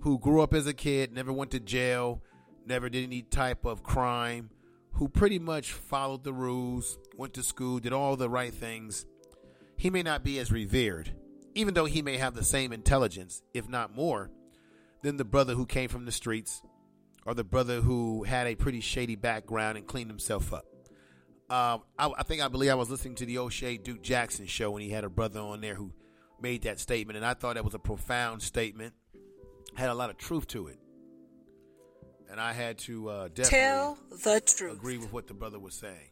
[0.00, 2.22] who grew up as a kid, never went to jail,
[2.64, 4.48] never did any type of crime,
[4.92, 9.04] who pretty much followed the rules, went to school, did all the right things,
[9.76, 11.12] he may not be as revered,
[11.54, 14.30] even though he may have the same intelligence, if not more,
[15.02, 16.62] than the brother who came from the streets
[17.26, 20.64] or the brother who had a pretty shady background and cleaned himself up.
[21.48, 24.70] Um, I, I, think I believe I was listening to the Oshay Duke Jackson show
[24.70, 25.92] when he had a brother on there who
[26.40, 28.94] made that statement, and I thought that was a profound statement,
[29.74, 30.78] had a lot of truth to it
[32.30, 34.74] and I had to uh, definitely tell the truth.
[34.74, 36.10] Agree with what the brother was saying.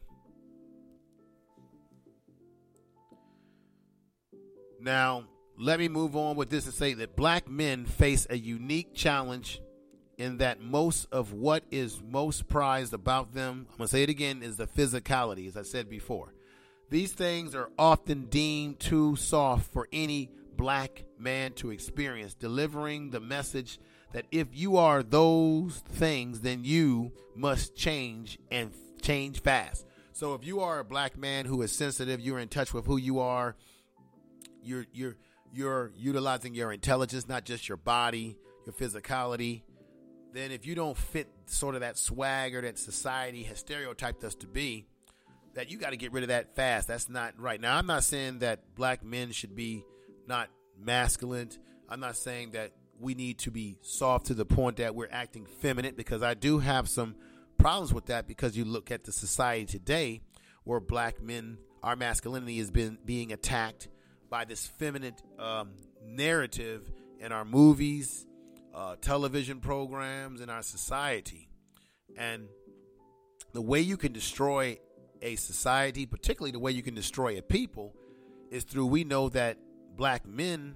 [4.79, 5.25] Now,
[5.57, 9.61] let me move on with this and say that black men face a unique challenge
[10.17, 14.09] in that most of what is most prized about them, I'm going to say it
[14.09, 16.33] again, is the physicality, as I said before.
[16.89, 23.19] These things are often deemed too soft for any black man to experience, delivering the
[23.19, 23.79] message
[24.13, 29.85] that if you are those things, then you must change and change fast.
[30.13, 32.95] So if you are a black man who is sensitive, you're in touch with who
[32.97, 33.55] you are,
[34.63, 35.17] you're you're
[35.51, 39.63] you're utilizing your intelligence, not just your body, your physicality,
[40.35, 44.47] then if you don't fit sort of that swagger that society has stereotyped us to
[44.47, 44.85] be,
[45.53, 46.87] that you got to get rid of that fast.
[46.87, 47.59] That's not right.
[47.59, 49.85] Now, I'm not saying that black men should be
[50.27, 51.49] not masculine.
[51.87, 55.45] I'm not saying that we need to be soft to the point that we're acting
[55.45, 57.15] feminine because I do have some
[57.57, 60.21] problems with that because you look at the society today
[60.63, 63.87] where black men, our masculinity is been being attacked
[64.29, 65.71] by this feminine um,
[66.03, 68.25] narrative in our movies,
[68.75, 71.47] uh, television programs, in our society.
[72.17, 72.49] And
[73.53, 74.77] the way you can destroy
[75.21, 77.95] a society, particularly the way you can destroy a people,
[78.51, 79.57] is through we know that
[79.95, 80.75] black men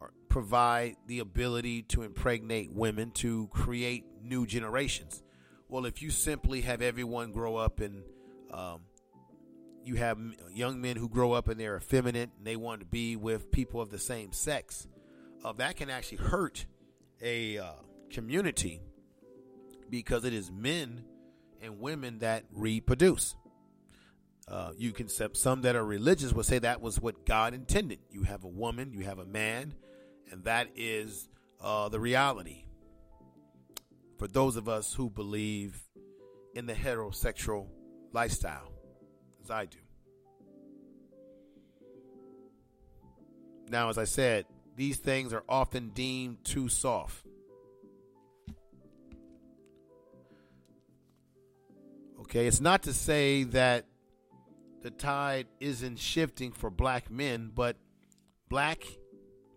[0.00, 5.22] are, provide the ability to impregnate women to create new generations.
[5.68, 8.04] Well, if you simply have everyone grow up and
[8.52, 8.80] um,
[9.84, 10.18] you have
[10.50, 13.82] young men who grow up and they're effeminate and they want to be with people
[13.82, 14.86] of the same sex,
[15.44, 16.64] uh, that can actually hurt
[17.24, 17.72] a uh,
[18.10, 18.80] community
[19.90, 21.02] because it is men
[21.62, 23.34] and women that reproduce.
[24.46, 27.98] Uh, you can some that are religious will say that was what God intended.
[28.10, 29.74] You have a woman, you have a man,
[30.30, 31.28] and that is
[31.62, 32.64] uh, the reality.
[34.18, 35.82] For those of us who believe
[36.54, 37.66] in the heterosexual
[38.12, 38.70] lifestyle,
[39.42, 39.78] as I do.
[43.70, 44.44] Now, as I said,
[44.76, 47.24] these things are often deemed too soft.
[52.20, 53.86] Okay, it's not to say that
[54.82, 57.76] the tide isn't shifting for black men, but
[58.48, 58.82] black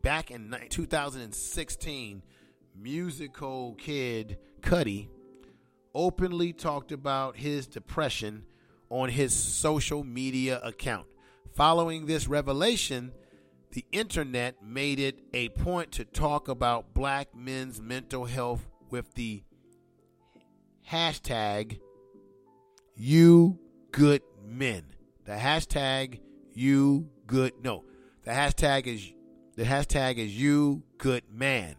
[0.01, 2.23] back in 2016,
[2.75, 5.10] musical kid Cudi
[5.93, 8.45] openly talked about his depression
[8.89, 11.08] on his social media account.
[11.53, 13.12] Following this revelation,
[13.71, 19.43] the internet made it a point to talk about black men's mental health with the
[20.89, 21.80] hashtag
[22.95, 23.60] you
[23.91, 24.84] good men.
[25.25, 26.19] The hashtag
[26.53, 27.84] you good no.
[28.23, 29.13] The hashtag is
[29.56, 31.75] the hashtag is you good man.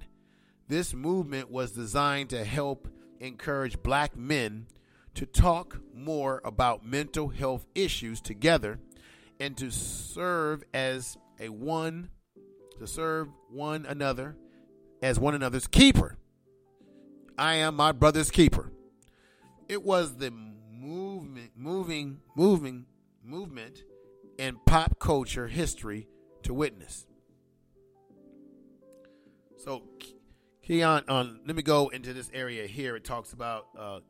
[0.69, 2.89] This movement was designed to help
[3.21, 4.67] encourage black men
[5.15, 8.79] to talk more about mental health issues together
[9.41, 12.11] and to serve as a one
[12.79, 14.37] to serve one another
[15.03, 16.17] as one another's keeper.
[17.37, 18.73] I am my brother's keeper.
[19.69, 22.87] It was the movement moving moving
[23.23, 23.85] movement
[24.39, 26.09] in pop culture history
[26.43, 27.07] to witness.
[29.59, 29.83] So,
[30.63, 32.95] Keon, um, let me go into this area here.
[32.95, 34.01] It talks about, uh,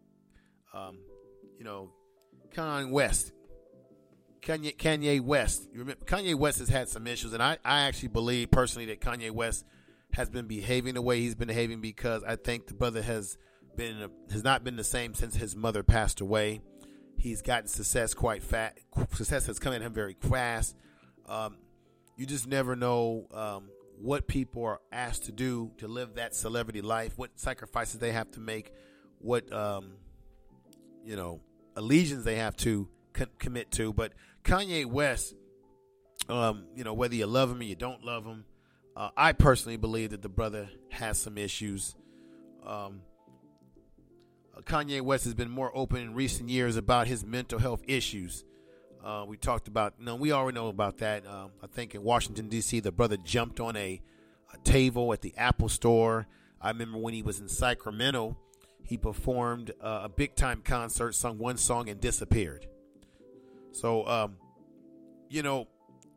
[0.74, 0.98] um,
[1.56, 1.90] you know,
[2.54, 3.32] Kanye West.
[4.42, 5.68] Kanye, Kanye West.
[5.72, 9.00] You remember, Kanye West has had some issues, and I, I actually believe personally that
[9.00, 9.64] Kanye West
[10.12, 13.36] has been behaving the way he's been behaving because I think the brother has
[13.76, 16.60] been has not been the same since his mother passed away.
[17.18, 18.78] He's gotten success quite fast.
[19.14, 20.76] Success has come at him very fast.
[21.28, 21.56] Um,
[22.16, 23.70] you just never know um,
[24.00, 28.30] what people are asked to do to live that celebrity life, what sacrifices they have
[28.32, 28.72] to make,
[29.18, 29.92] what um,
[31.04, 31.40] you know
[31.76, 32.88] allegiance they have to
[33.38, 33.92] commit to.
[33.92, 34.12] But
[34.44, 35.34] Kanye West,
[36.28, 38.44] um, you know, whether you love him or you don't love him,
[38.96, 41.94] uh, I personally believe that the brother has some issues.
[42.66, 43.02] Um,
[44.64, 48.44] Kanye West has been more open in recent years about his mental health issues.
[49.04, 51.26] Uh, we talked about, you know, we already know about that.
[51.26, 54.00] Um, I think in Washington, D.C., the brother jumped on a,
[54.52, 56.26] a, table at the Apple store.
[56.60, 58.36] I remember when he was in Sacramento,
[58.82, 62.66] he performed uh, a big time concert, sung one song, and disappeared.
[63.72, 64.36] So, um,
[65.28, 65.68] you know,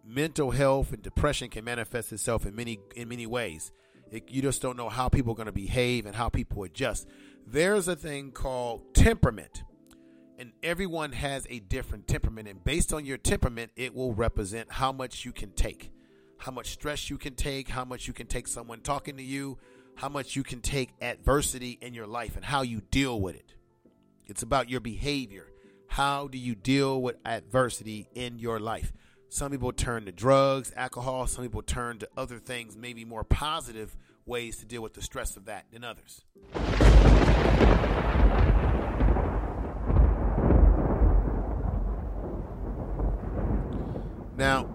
[0.06, 3.72] mental health and depression can manifest itself in many in many ways.
[4.12, 7.08] It, you just don't know how people are going to behave and how people adjust
[7.48, 9.64] there's a thing called temperament.
[10.38, 12.48] And everyone has a different temperament.
[12.48, 15.92] And based on your temperament, it will represent how much you can take,
[16.38, 19.60] how much stress you can take, how much you can take someone talking to you,
[19.96, 23.54] how much you can take adversity in your life, and how you deal with it.
[24.26, 25.51] It's about your behavior.
[25.92, 28.94] How do you deal with adversity in your life?
[29.28, 31.28] Some people turn to drugs, alcohol.
[31.28, 35.36] Some people turn to other things, maybe more positive ways to deal with the stress
[35.36, 36.24] of that than others.
[44.38, 44.70] Now,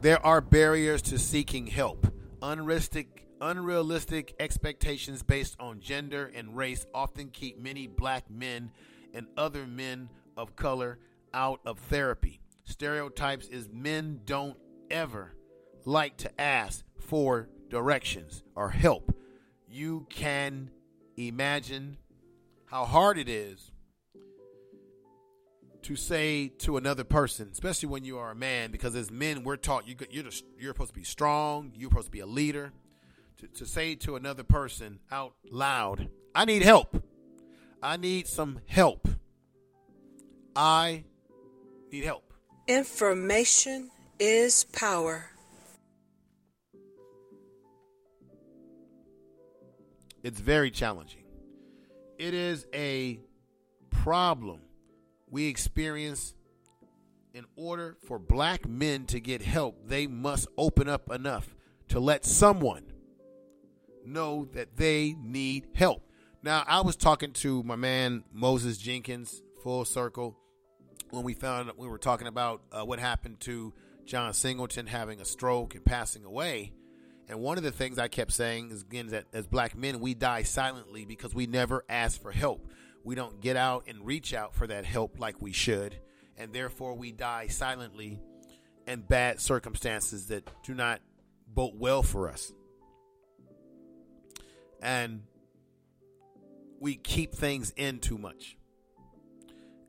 [0.00, 2.06] there are barriers to seeking help.
[2.40, 8.70] Unrealistic, unrealistic expectations based on gender and race often keep many black men
[9.14, 10.98] and other men of color
[11.34, 12.40] out of therapy.
[12.64, 14.56] Stereotypes is men don't
[14.90, 15.34] ever
[15.84, 19.14] like to ask for directions or help.
[19.68, 20.70] You can
[21.16, 21.98] imagine
[22.66, 23.70] how hard it is
[25.82, 29.56] to say to another person, especially when you are a man, because as men we're
[29.56, 32.72] taught you you're just, you're supposed to be strong, you're supposed to be a leader.
[33.38, 37.02] To, to say to another person out loud, "I need help.
[37.82, 39.08] I need some help.
[40.54, 41.04] I
[41.90, 42.32] need help."
[42.68, 45.30] Information is power.
[50.22, 51.24] It's very challenging.
[52.18, 53.18] It is a
[53.90, 54.60] problem
[55.28, 56.34] we experience
[57.34, 61.54] in order for black men to get help, they must open up enough
[61.88, 62.84] to let someone
[64.04, 66.02] know that they need help.
[66.44, 70.36] Now, I was talking to my man Moses Jenkins, full circle,
[71.10, 73.72] when we found we were talking about uh, what happened to
[74.06, 76.72] John Singleton having a stroke and passing away.
[77.28, 80.14] And one of the things I kept saying is again that as black men, we
[80.14, 82.66] die silently because we never ask for help.
[83.04, 85.94] We don't get out and reach out for that help like we should.
[86.36, 88.18] And therefore, we die silently
[88.88, 91.02] in bad circumstances that do not
[91.46, 92.52] bode well for us.
[94.80, 95.22] And
[96.82, 98.56] we keep things in too much.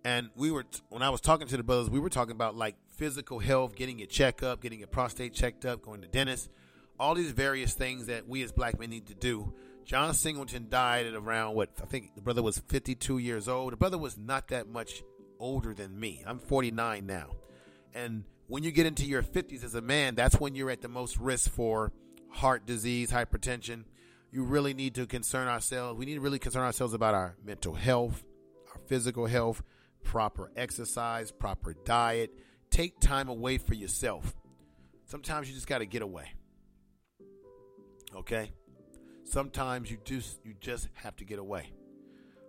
[0.06, 2.76] And we were, when I was talking to the brothers, we were talking about like
[2.92, 6.52] physical health, getting your checkup, getting your prostate checked up, going to dentist,
[7.00, 9.54] all these various things that we as black men need to do.
[9.86, 13.74] John Singleton died at around what I think the brother was 52 years old.
[13.74, 15.02] The brother was not that much
[15.40, 16.24] older than me.
[16.28, 17.32] I'm 49 now.
[17.96, 20.90] And when you get into your 50s as a man, that's when you're at the
[20.90, 21.92] most risk for
[22.30, 23.86] heart disease, hypertension.
[24.34, 26.00] You really need to concern ourselves.
[26.00, 28.24] We need to really concern ourselves about our mental health,
[28.74, 29.62] our physical health,
[30.04, 32.32] proper exercise, proper diet.
[32.72, 34.34] Take time away for yourself.
[35.06, 36.34] Sometimes you just got to get away.
[38.16, 38.52] Okay?
[39.24, 41.70] Sometimes you just you just have to get away.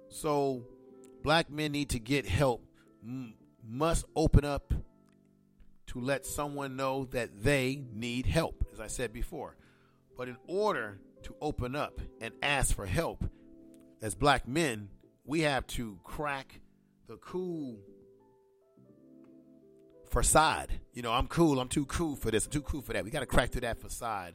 [0.09, 0.62] So
[1.22, 2.64] black men need to get help.
[3.62, 4.72] Must open up
[5.89, 9.59] to let someone know that they need help, as I said before.
[10.16, 13.25] But in order to open up and ask for help,
[14.03, 14.89] as black men,
[15.25, 16.61] we have to crack
[17.07, 17.79] the cool
[20.11, 20.70] facade.
[20.93, 21.59] You know, I'm cool.
[21.61, 22.47] I'm too cool for this.
[22.47, 23.05] I'm too cool for that.
[23.05, 24.35] We got to crack through that facade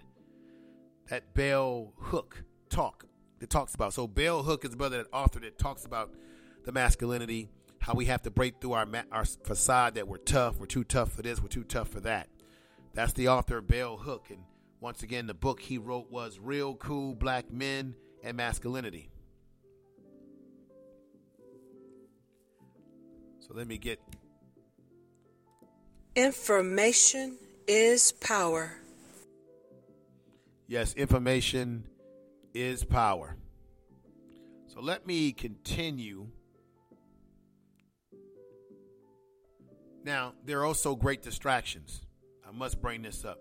[1.09, 3.05] that Bell Hook talk
[3.39, 3.93] that talks about.
[3.93, 6.11] So Bell Hook is the brother that author that talks about
[6.65, 10.65] the masculinity, how we have to break through our our facade that we're tough, we're
[10.65, 12.27] too tough for this, we're too tough for that.
[12.93, 14.43] That's the author of Bell Hook, and
[14.81, 19.09] once again, the book he wrote was "Real Cool Black Men and Masculinity."
[23.39, 23.99] So let me get.
[26.15, 28.75] Information is power.
[30.67, 31.83] Yes, information
[32.53, 33.35] is power.
[34.67, 36.27] So let me continue.
[40.03, 42.01] Now, there are also great distractions.
[42.47, 43.39] I must bring this up.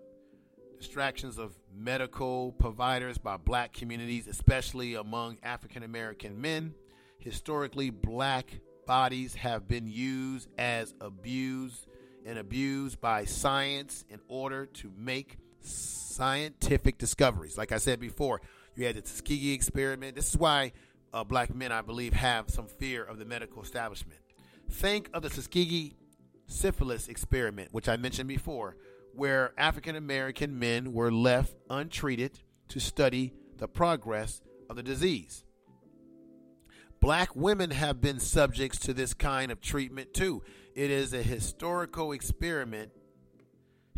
[0.79, 6.73] Distractions of medical providers by black communities, especially among African American men.
[7.19, 11.85] Historically, black bodies have been used as abused
[12.25, 17.57] and abused by science in order to make scientific discoveries.
[17.57, 18.41] Like I said before,
[18.75, 20.15] you had the Tuskegee experiment.
[20.15, 20.71] This is why
[21.13, 24.19] uh, black men, I believe, have some fear of the medical establishment.
[24.69, 25.95] Think of the Tuskegee
[26.47, 28.77] syphilis experiment, which I mentioned before,
[29.13, 32.39] where African American men were left untreated
[32.69, 35.43] to study the progress of the disease.
[37.01, 40.43] Black women have been subjects to this kind of treatment too.
[40.75, 42.91] It is a historical experiment,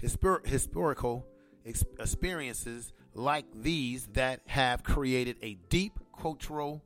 [0.02, 1.26] histor- historical
[1.66, 6.84] experiences like these that have created a deep cultural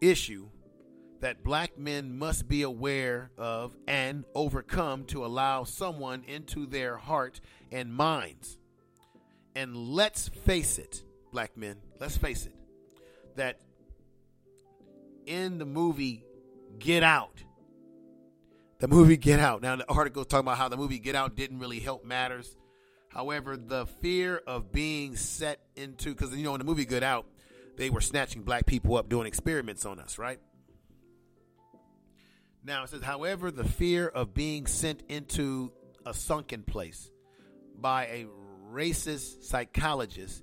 [0.00, 0.48] issue
[1.20, 7.40] that black men must be aware of and overcome to allow someone into their heart
[7.72, 8.58] and minds.
[9.54, 11.02] And let's face it,
[11.32, 12.54] black men, let's face it,
[13.36, 13.60] that
[15.24, 16.24] in the movie
[16.78, 17.42] Get Out,
[18.78, 19.62] the movie Get Out.
[19.62, 22.56] Now, the article talking about how the movie Get Out didn't really help matters
[23.16, 27.24] However, the fear of being set into, because, you know, in the movie Get Out,
[27.78, 30.38] they were snatching black people up doing experiments on us, right?
[32.66, 35.70] Now it says, however, the fear of being sent into
[36.04, 37.10] a sunken place
[37.78, 38.26] by a
[38.72, 40.42] racist psychologist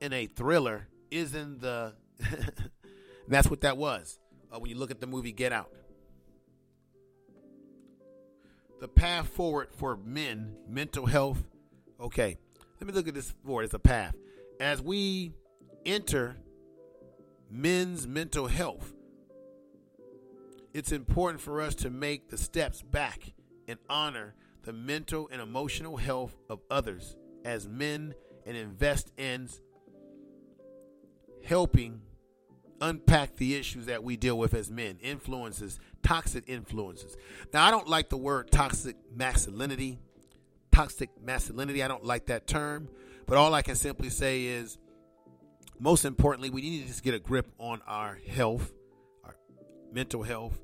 [0.00, 1.94] in a thriller is in the.
[3.28, 4.18] that's what that was
[4.52, 5.72] uh, when you look at the movie Get Out.
[8.80, 11.42] The path forward for men, mental health,
[11.98, 12.36] Okay,
[12.78, 14.14] let me look at this forward as a path.
[14.60, 15.32] As we
[15.86, 16.36] enter
[17.50, 18.92] men's mental health,
[20.76, 23.32] it's important for us to make the steps back
[23.66, 27.16] and honor the mental and emotional health of others
[27.46, 28.14] as men
[28.44, 29.48] and invest in
[31.42, 32.02] helping
[32.82, 37.16] unpack the issues that we deal with as men influences toxic influences.
[37.54, 39.98] Now i don't like the word toxic masculinity
[40.72, 42.90] toxic masculinity i don't like that term
[43.26, 44.76] but all i can simply say is
[45.78, 48.74] most importantly we need to just get a grip on our health
[49.24, 49.36] our
[49.90, 50.60] mental health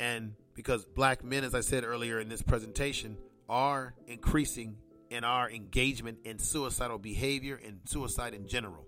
[0.00, 3.16] and because black men as i said earlier in this presentation
[3.48, 4.76] are increasing
[5.10, 8.86] in our engagement in suicidal behavior and suicide in general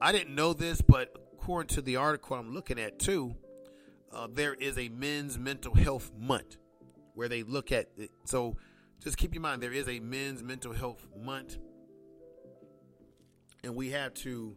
[0.00, 3.34] i didn't know this but according to the article I'm looking at too,
[4.12, 6.56] uh, there is a men's mental health month
[7.14, 8.10] where they look at it.
[8.26, 8.56] So
[9.02, 11.58] just keep in mind there is a men's mental health month,
[13.64, 14.56] and we have to.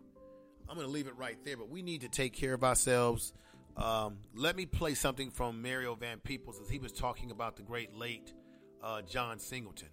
[0.70, 3.34] I'm going to leave it right there, but we need to take care of ourselves.
[3.78, 7.64] Um, let me play something from Mario Van Peebles as he was talking about the
[7.64, 8.34] great late
[8.82, 9.90] uh, John Singleton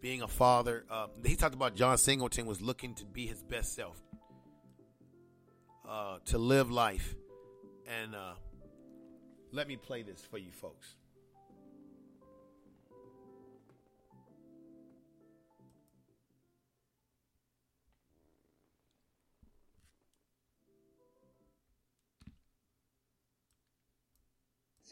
[0.00, 0.84] being a father.
[0.90, 4.02] Uh, he talked about John Singleton was looking to be his best self
[5.88, 7.14] uh, to live life.
[7.86, 8.34] And uh,
[9.52, 10.96] let me play this for you folks.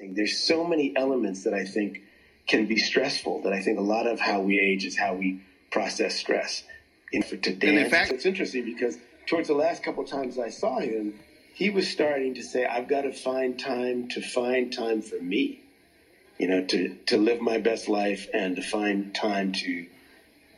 [0.01, 2.03] There's so many elements that I think
[2.47, 3.43] can be stressful.
[3.43, 6.65] That I think a lot of how we age is how we process stress.
[7.13, 8.97] In, to dance, and in fact, it's interesting because
[9.27, 11.19] towards the last couple times I saw him,
[11.55, 15.61] he was starting to say, I've got to find time to find time for me,
[16.39, 19.87] you know, to, to live my best life and to find time to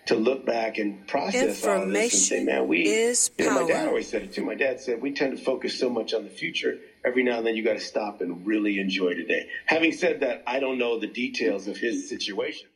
[0.06, 3.68] to look back and process all this and say, man, we, is you know, my
[3.68, 4.44] dad always said it too.
[4.44, 6.78] My dad said, we tend to focus so much on the future.
[7.04, 9.48] Every now and then you got to stop and really enjoy today.
[9.66, 12.68] Having said that, I don't know the details of his situation.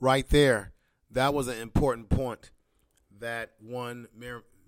[0.00, 0.72] Right there.
[1.10, 2.50] That was an important point
[3.20, 4.08] that one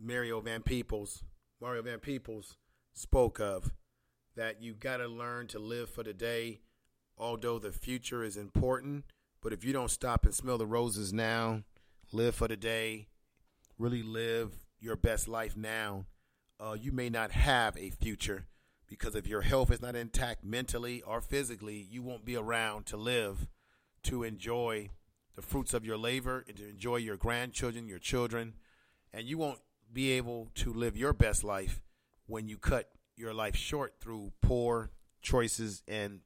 [0.01, 1.23] Mario Van Peebles,
[1.61, 2.57] Mario Van Peebles
[2.93, 3.73] spoke of
[4.37, 6.61] that you got to learn to live for today,
[7.19, 9.05] although the future is important.
[9.43, 11.63] But if you don't stop and smell the roses now,
[12.13, 13.09] live for the day,
[13.79, 16.07] really live your best life now,
[16.59, 18.47] uh, you may not have a future
[18.87, 22.97] because if your health is not intact mentally or physically, you won't be around to
[22.97, 23.47] live,
[24.03, 24.91] to enjoy
[25.37, 28.55] the fruits of your labor, and to enjoy your grandchildren, your children,
[29.13, 29.61] and you won't
[29.93, 31.81] be able to live your best life
[32.27, 34.91] when you cut your life short through poor
[35.23, 36.21] choices and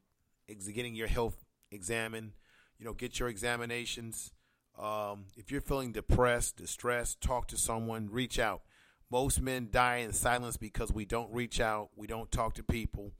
[0.74, 2.32] getting your health examined.
[2.78, 4.32] You know, get your examinations.
[4.78, 8.62] Um, if you're feeling depressed, distressed, talk to someone, reach out.
[9.10, 13.12] Most men die in silence because we don't reach out, we don't talk to people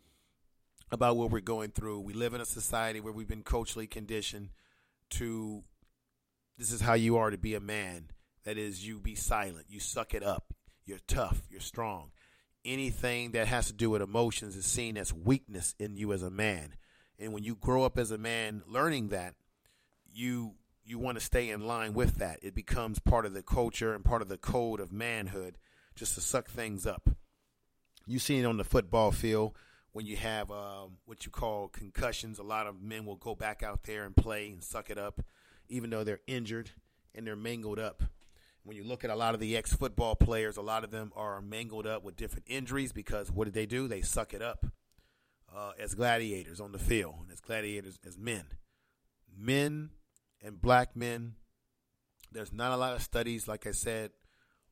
[0.91, 2.01] about what we're going through.
[2.01, 4.51] We live in a society where we've been culturally conditioned
[5.11, 5.63] to
[6.59, 8.11] this is how you are to be a man.
[8.45, 10.53] That is, you be silent, you suck it up,
[10.85, 12.11] you're tough, you're strong.
[12.65, 16.31] Anything that has to do with emotions is seen as weakness in you as a
[16.31, 16.75] man.
[17.19, 19.35] And when you grow up as a man learning that,
[20.15, 20.55] you
[20.85, 22.39] you want to stay in line with that.
[22.43, 25.57] It becomes part of the culture and part of the code of manhood
[25.95, 27.09] just to suck things up.
[28.07, 29.57] You see it on the football field
[29.93, 32.39] when you have um, what you call concussions.
[32.39, 35.23] A lot of men will go back out there and play and suck it up,
[35.69, 36.71] even though they're injured
[37.15, 38.03] and they're mangled up
[38.65, 41.13] when you look at a lot of the ex football players, a lot of them
[41.15, 43.87] are mangled up with different injuries because what did they do?
[43.87, 44.67] They suck it up
[45.55, 48.45] uh, as gladiators on the field, as gladiators, as men.
[49.37, 49.91] Men
[50.45, 51.35] and black men,
[52.31, 54.11] there's not a lot of studies, like I said,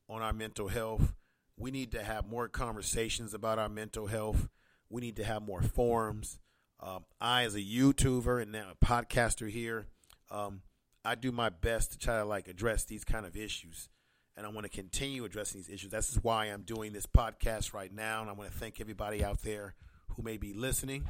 [0.08, 1.14] on our mental health.
[1.56, 4.48] We need to have more conversations about our mental health.
[4.90, 6.38] We need to have more forums.
[6.80, 9.86] Um, I, as a YouTuber and now a podcaster here,
[10.30, 10.62] um,
[11.04, 13.88] I do my best to try to like address these kind of issues.
[14.36, 15.90] And I want to continue addressing these issues.
[15.90, 18.22] This is why I'm doing this podcast right now.
[18.22, 19.74] And I want to thank everybody out there
[20.08, 21.06] who may be listening.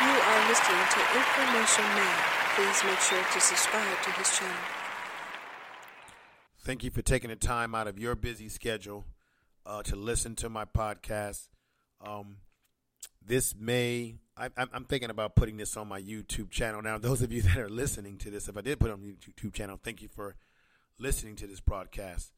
[0.00, 2.18] You are listening to Information Man.
[2.54, 4.56] Please make sure to subscribe to his channel.
[6.60, 9.06] Thank you for taking the time out of your busy schedule
[9.66, 11.48] uh, to listen to my podcast.
[12.00, 12.36] Um,
[13.26, 16.98] this may I, I'm thinking about putting this on my YouTube channel now.
[16.98, 19.80] Those of you that are listening to this, if I did put on YouTube channel,
[19.82, 20.36] thank you for
[21.00, 22.30] listening to this broadcast.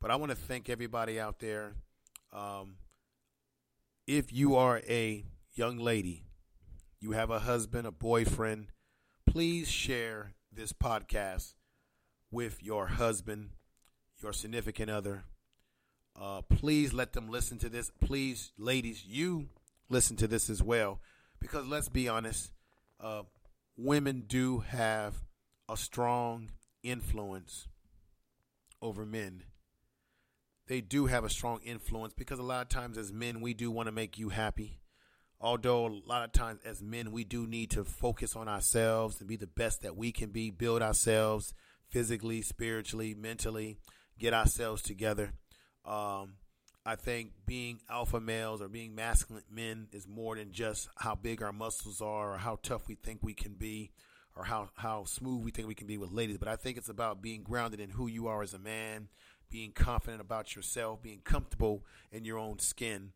[0.00, 1.74] But I want to thank everybody out there.
[2.32, 2.78] Um,
[4.08, 6.24] if you are a young lady,
[7.04, 8.68] you have a husband, a boyfriend,
[9.26, 11.52] please share this podcast
[12.30, 13.50] with your husband,
[14.22, 15.24] your significant other,
[16.16, 17.90] Uh, please let them listen to this.
[18.00, 19.48] Please, ladies, you
[19.90, 21.00] listen to this as well.
[21.40, 22.52] Because let's be honest,
[23.00, 23.24] uh,
[23.76, 25.24] women do have
[25.68, 26.52] a strong
[26.84, 27.66] influence
[28.80, 29.42] over men.
[30.68, 33.70] They do have a strong influence because a lot of times as men, we do
[33.70, 34.78] want to make you happy.
[35.44, 39.28] Although a lot of times as men, we do need to focus on ourselves and
[39.28, 41.52] be the best that we can be, build ourselves
[41.90, 43.76] physically, spiritually, mentally,
[44.18, 45.32] get ourselves together.
[45.84, 46.36] Um,
[46.86, 51.42] I think being alpha males or being masculine men is more than just how big
[51.42, 53.90] our muscles are or how tough we think we can be
[54.34, 56.38] or how, how smooth we think we can be with ladies.
[56.38, 59.08] But I think it's about being grounded in who you are as a man,
[59.50, 63.12] being confident about yourself, being comfortable in your own skin.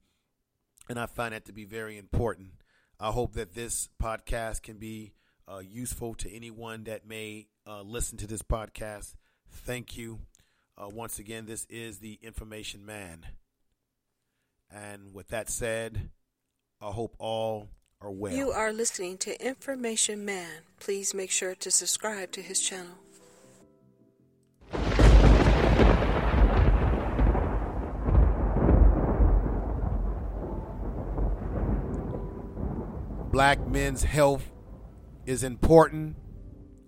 [0.89, 2.53] And I find that to be very important.
[2.99, 5.12] I hope that this podcast can be
[5.47, 9.14] uh, useful to anyone that may uh, listen to this podcast.
[9.51, 10.20] Thank you.
[10.76, 13.26] Uh, once again, this is the Information Man.
[14.70, 16.11] And with that said,
[16.80, 17.68] I hope all
[18.01, 18.32] are well.
[18.32, 20.62] You are listening to Information Man.
[20.78, 22.99] Please make sure to subscribe to his channel.
[33.31, 34.51] Black men's health
[35.26, 36.16] is important,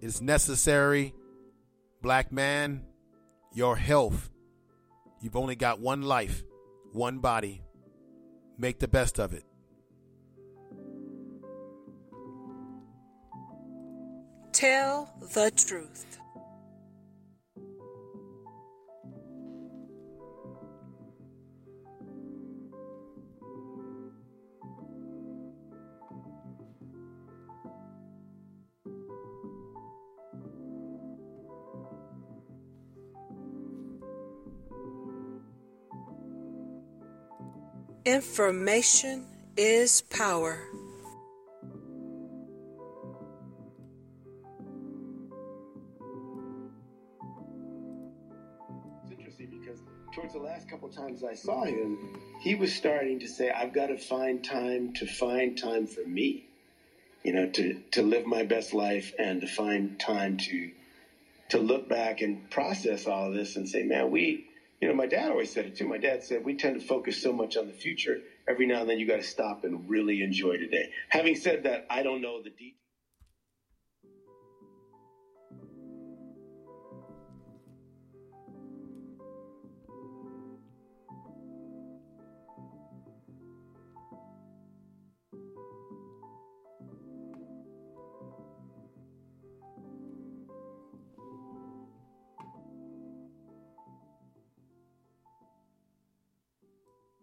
[0.00, 1.14] is necessary.
[2.00, 2.82] Black man,
[3.52, 4.30] your health.
[5.20, 6.42] You've only got one life,
[6.92, 7.62] one body.
[8.56, 9.44] Make the best of it.
[14.52, 16.19] Tell the truth.
[38.10, 39.24] Information
[39.56, 40.58] is power.
[49.04, 49.78] It's interesting because
[50.12, 53.86] towards the last couple times I saw him, he was starting to say, I've got
[53.86, 56.48] to find time to find time for me.
[57.22, 60.72] You know, to, to live my best life and to find time to
[61.50, 64.49] to look back and process all of this and say, man, we
[64.80, 65.86] you know, my dad always said it too.
[65.86, 68.20] My dad said we tend to focus so much on the future.
[68.48, 70.90] Every now and then, you got to stop and really enjoy today.
[71.10, 72.89] Having said that, I don't know the details.